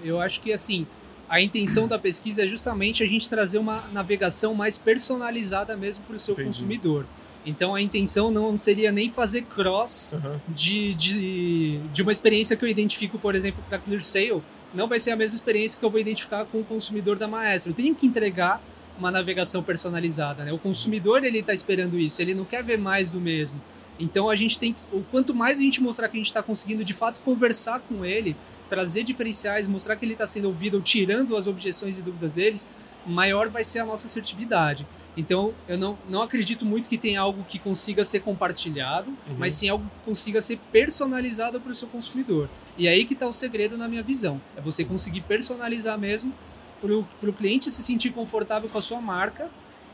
Eu 0.03 0.21
acho 0.21 0.39
que 0.39 0.53
assim, 0.53 0.87
a 1.27 1.41
intenção 1.41 1.87
da 1.87 1.99
pesquisa 1.99 2.45
é 2.45 2.47
justamente 2.47 3.03
a 3.03 3.07
gente 3.07 3.27
trazer 3.27 3.57
uma 3.57 3.87
navegação 3.87 4.53
mais 4.53 4.77
personalizada 4.77 5.75
mesmo 5.75 6.05
para 6.05 6.15
o 6.15 6.19
seu 6.19 6.33
Entendi. 6.33 6.47
consumidor. 6.47 7.05
Então 7.47 7.73
a 7.73 7.81
intenção 7.81 8.29
não 8.29 8.57
seria 8.57 8.91
nem 8.91 9.09
fazer 9.09 9.43
cross 9.43 10.11
Uhum. 10.13 10.39
de, 10.49 10.93
de, 10.93 11.77
de 11.93 12.01
uma 12.01 12.11
experiência 12.11 12.55
que 12.57 12.63
eu 12.65 12.69
identifico, 12.69 13.17
por 13.17 13.33
exemplo, 13.35 13.63
para 13.69 13.79
ClearSale, 13.79 14.43
não 14.73 14.87
vai 14.87 14.99
ser 14.99 15.11
a 15.11 15.15
mesma 15.15 15.35
experiência 15.35 15.79
que 15.79 15.85
eu 15.85 15.89
vou 15.89 15.99
identificar 15.99 16.45
com 16.45 16.59
o 16.59 16.63
consumidor 16.63 17.17
da 17.17 17.27
Maestro. 17.27 17.71
Eu 17.71 17.75
tenho 17.75 17.95
que 17.95 18.05
entregar 18.05 18.61
uma 18.99 19.09
navegação 19.09 19.63
personalizada, 19.63 20.43
né? 20.43 20.51
O 20.51 20.57
consumidor 20.59 21.23
ele 21.23 21.39
está 21.39 21.53
esperando 21.53 21.97
isso, 21.97 22.21
ele 22.21 22.33
não 22.33 22.43
quer 22.43 22.63
ver 22.63 22.77
mais 22.77 23.09
do 23.09 23.19
mesmo. 23.19 23.61
Então 23.99 24.29
a 24.29 24.35
gente 24.35 24.59
tem 24.59 24.73
que, 24.73 24.81
o 24.91 25.03
quanto 25.09 25.33
mais 25.33 25.59
a 25.59 25.61
gente 25.61 25.81
mostrar 25.81 26.09
que 26.09 26.17
a 26.17 26.19
gente 26.19 26.27
está 26.27 26.43
conseguindo 26.43 26.83
de 26.83 26.93
fato 26.93 27.21
conversar 27.21 27.79
com 27.79 28.03
ele, 28.03 28.35
trazer 28.69 29.03
diferenciais, 29.03 29.67
mostrar 29.67 29.95
que 29.95 30.03
ele 30.03 30.13
está 30.13 30.27
sendo 30.27 30.45
ouvido, 30.45 30.81
tirando 30.81 31.35
as 31.37 31.47
objeções 31.47 31.97
e 31.97 32.01
dúvidas 32.01 32.33
deles, 32.33 32.67
maior 33.05 33.49
vai 33.49 33.63
ser 33.63 33.79
a 33.79 33.85
nossa 33.85 34.05
assertividade. 34.05 34.85
Então, 35.17 35.51
eu 35.67 35.77
não, 35.79 35.97
não 36.07 36.21
acredito 36.21 36.63
muito 36.63 36.87
que 36.87 36.97
tenha 36.97 37.19
algo 37.19 37.43
que 37.43 37.57
consiga 37.57 38.05
ser 38.05 38.19
compartilhado, 38.19 39.09
Uhum. 39.09 39.35
mas 39.39 39.53
sim 39.55 39.67
algo 39.67 39.83
que 39.83 40.05
consiga 40.05 40.39
ser 40.41 40.59
personalizado 40.71 41.59
para 41.59 41.71
o 41.71 41.75
seu 41.75 41.87
consumidor. 41.87 42.47
E 42.77 42.87
aí 42.87 43.03
que 43.03 43.13
está 43.15 43.27
o 43.27 43.33
segredo 43.33 43.75
na 43.77 43.87
minha 43.87 44.03
visão. 44.03 44.39
É 44.55 44.61
você 44.61 44.85
conseguir 44.85 45.21
personalizar 45.21 45.97
mesmo 45.97 46.31
para 46.79 47.29
o 47.29 47.33
cliente 47.33 47.71
se 47.71 47.81
sentir 47.81 48.11
confortável 48.11 48.69
com 48.69 48.77
a 48.77 48.81
sua 48.81 49.01
marca 49.01 49.49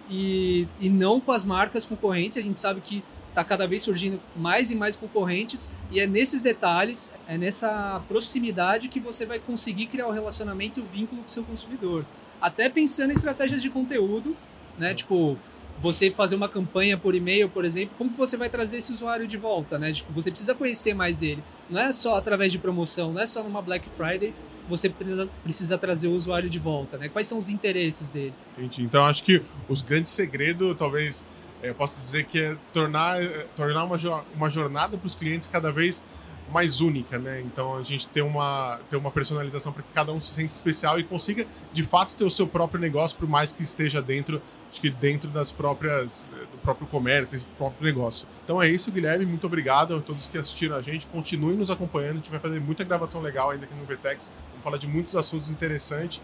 e, 0.09 0.67
e 0.81 0.89
não 0.89 1.21
com 1.21 1.31
as 1.31 1.45
marcas 1.45 1.85
concorrentes. 1.85 2.37
A 2.37 2.41
gente 2.41 2.59
sabe 2.59 2.81
que 2.81 3.01
está 3.29 3.43
cada 3.43 3.65
vez 3.65 3.81
surgindo 3.81 4.19
mais 4.35 4.69
e 4.69 4.75
mais 4.75 4.95
concorrentes 4.97 5.71
e 5.89 5.99
é 6.01 6.05
nesses 6.05 6.41
detalhes, 6.43 7.11
é 7.27 7.37
nessa 7.37 8.01
proximidade 8.09 8.89
que 8.89 8.99
você 8.99 9.25
vai 9.25 9.39
conseguir 9.39 9.85
criar 9.87 10.07
o 10.07 10.11
relacionamento 10.11 10.79
e 10.79 10.83
o 10.83 10.85
vínculo 10.85 11.21
com 11.21 11.27
o 11.27 11.31
seu 11.31 11.43
consumidor. 11.43 12.05
Até 12.41 12.67
pensando 12.69 13.11
em 13.11 13.15
estratégias 13.15 13.61
de 13.61 13.69
conteúdo, 13.69 14.35
né? 14.77 14.93
Tipo, 14.93 15.37
você 15.81 16.11
fazer 16.11 16.35
uma 16.35 16.47
campanha 16.47 16.97
por 16.97 17.15
e-mail, 17.15 17.49
por 17.49 17.65
exemplo, 17.65 17.95
como 17.97 18.11
que 18.11 18.17
você 18.17 18.37
vai 18.37 18.49
trazer 18.49 18.77
esse 18.77 18.91
usuário 18.91 19.27
de 19.27 19.37
volta, 19.37 19.77
né? 19.77 19.91
Tipo, 19.91 20.13
você 20.13 20.29
precisa 20.29 20.53
conhecer 20.53 20.93
mais 20.93 21.21
ele. 21.21 21.43
Não 21.69 21.81
é 21.81 21.91
só 21.91 22.15
através 22.15 22.51
de 22.51 22.59
promoção, 22.59 23.11
não 23.11 23.21
é 23.21 23.25
só 23.25 23.43
numa 23.43 23.61
Black 23.61 23.87
Friday, 23.89 24.33
você 24.67 24.89
precisa, 24.89 25.29
precisa 25.43 25.77
trazer 25.77 26.07
o 26.07 26.13
usuário 26.13 26.49
de 26.49 26.59
volta, 26.59 26.97
né? 26.97 27.09
Quais 27.09 27.27
são 27.27 27.37
os 27.37 27.49
interesses 27.49 28.09
dele? 28.09 28.33
Entendi. 28.57 28.83
Então 28.83 29.03
acho 29.03 29.23
que 29.23 29.41
os 29.67 29.81
grandes 29.81 30.11
segredos, 30.11 30.75
talvez, 30.77 31.25
eh, 31.61 31.69
eu 31.69 31.75
posso 31.75 31.99
dizer 31.99 32.25
que 32.25 32.39
é 32.39 32.55
tornar, 32.71 33.21
eh, 33.21 33.45
tornar 33.55 33.83
uma, 33.83 33.97
uma 34.35 34.49
jornada 34.49 34.97
para 34.97 35.07
os 35.07 35.15
clientes 35.15 35.47
cada 35.47 35.71
vez 35.71 36.03
mais 36.51 36.81
única, 36.81 37.17
né? 37.17 37.41
Então 37.41 37.77
a 37.77 37.83
gente 37.83 38.07
ter 38.07 38.21
uma, 38.21 38.79
ter 38.89 38.95
uma 38.95 39.11
personalização 39.11 39.73
para 39.73 39.83
que 39.83 39.89
cada 39.93 40.13
um 40.13 40.21
se 40.21 40.33
sinta 40.33 40.53
especial 40.53 40.99
e 40.99 41.03
consiga, 41.03 41.45
de 41.73 41.83
fato, 41.83 42.13
ter 42.13 42.23
o 42.23 42.29
seu 42.29 42.47
próprio 42.47 42.79
negócio, 42.79 43.17
por 43.17 43.27
mais 43.27 43.51
que 43.51 43.63
esteja 43.63 44.01
dentro, 44.01 44.41
acho 44.73 44.81
que 44.81 44.89
dentro 44.89 45.29
das 45.29 45.51
próprias, 45.51 46.25
eh, 46.33 46.45
do 46.51 46.57
próprio 46.57 46.87
comércio, 46.87 47.39
do 47.39 47.45
próprio 47.57 47.85
negócio. 47.85 48.27
Então 48.43 48.59
é 48.61 48.67
isso, 48.67 48.91
Guilherme. 48.91 49.25
Muito 49.25 49.45
obrigado 49.45 49.95
a 49.95 50.01
todos 50.01 50.25
que 50.25 50.37
assistiram 50.37 50.75
a 50.75 50.81
gente. 50.81 51.05
Continuem 51.05 51.55
nos 51.55 51.69
acompanhando. 51.69 52.13
A 52.13 52.15
gente 52.15 52.31
vai 52.31 52.39
fazer 52.39 52.59
muita 52.59 52.83
gravação 52.83 53.21
legal 53.21 53.51
ainda 53.51 53.65
aqui 53.65 53.75
no 53.75 53.85
Vertex. 53.85 54.27
Vamos 54.49 54.63
falar 54.63 54.77
de 54.77 54.87
muitos 54.87 55.15
assuntos 55.15 55.51
interessantes. 55.51 56.19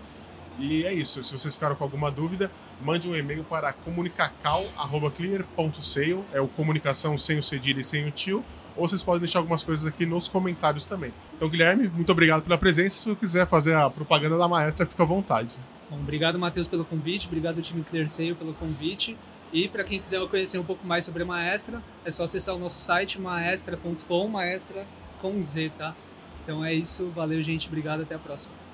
E 0.57 0.83
é 0.83 0.91
isso. 0.91 1.23
Se 1.23 1.31
vocês 1.31 1.53
ficaram 1.53 1.75
com 1.75 1.83
alguma 1.83 2.09
dúvida, 2.09 2.49
mande 2.81 3.07
um 3.07 3.15
e-mail 3.15 3.43
para 3.43 3.71
comunicacal.clear.sale. 3.71 6.23
É 6.33 6.41
o 6.41 6.47
comunicação 6.47 7.19
sem 7.19 7.37
o 7.37 7.43
cedilha 7.43 7.81
e 7.81 7.83
sem 7.83 8.07
o 8.07 8.11
tio. 8.11 8.43
Ou 8.75 8.89
vocês 8.89 9.03
podem 9.03 9.19
deixar 9.19 9.37
algumas 9.39 9.61
coisas 9.61 9.85
aqui 9.85 10.07
nos 10.07 10.27
comentários 10.27 10.85
também. 10.85 11.13
Então, 11.35 11.47
Guilherme, 11.47 11.87
muito 11.87 12.11
obrigado 12.11 12.41
pela 12.41 12.57
presença. 12.57 12.97
Se 12.97 13.05
você 13.09 13.15
quiser 13.15 13.47
fazer 13.47 13.75
a 13.75 13.91
propaganda 13.91 14.39
da 14.39 14.47
maestra, 14.47 14.87
fica 14.87 15.03
à 15.03 15.05
vontade. 15.05 15.55
Bom, 15.89 15.97
obrigado, 15.97 16.37
Matheus, 16.37 16.67
pelo 16.67 16.85
convite, 16.85 17.25
obrigado, 17.25 17.61
time 17.61 17.83
ClearSale, 17.83 18.35
pelo 18.35 18.53
convite. 18.53 19.17
E 19.51 19.67
para 19.67 19.83
quem 19.83 19.99
quiser 19.99 20.23
conhecer 20.27 20.59
um 20.59 20.63
pouco 20.63 20.85
mais 20.85 21.03
sobre 21.03 21.23
a 21.23 21.25
Maestra, 21.25 21.81
é 22.05 22.11
só 22.11 22.23
acessar 22.23 22.55
o 22.55 22.59
nosso 22.59 22.79
site 22.79 23.19
maestra.com, 23.19 24.27
maestra 24.27 24.85
com 25.19 25.41
Z, 25.41 25.71
tá? 25.75 25.95
Então 26.43 26.63
é 26.63 26.71
isso, 26.73 27.09
valeu, 27.09 27.41
gente, 27.41 27.67
obrigado, 27.67 28.03
até 28.03 28.13
a 28.13 28.19
próxima. 28.19 28.68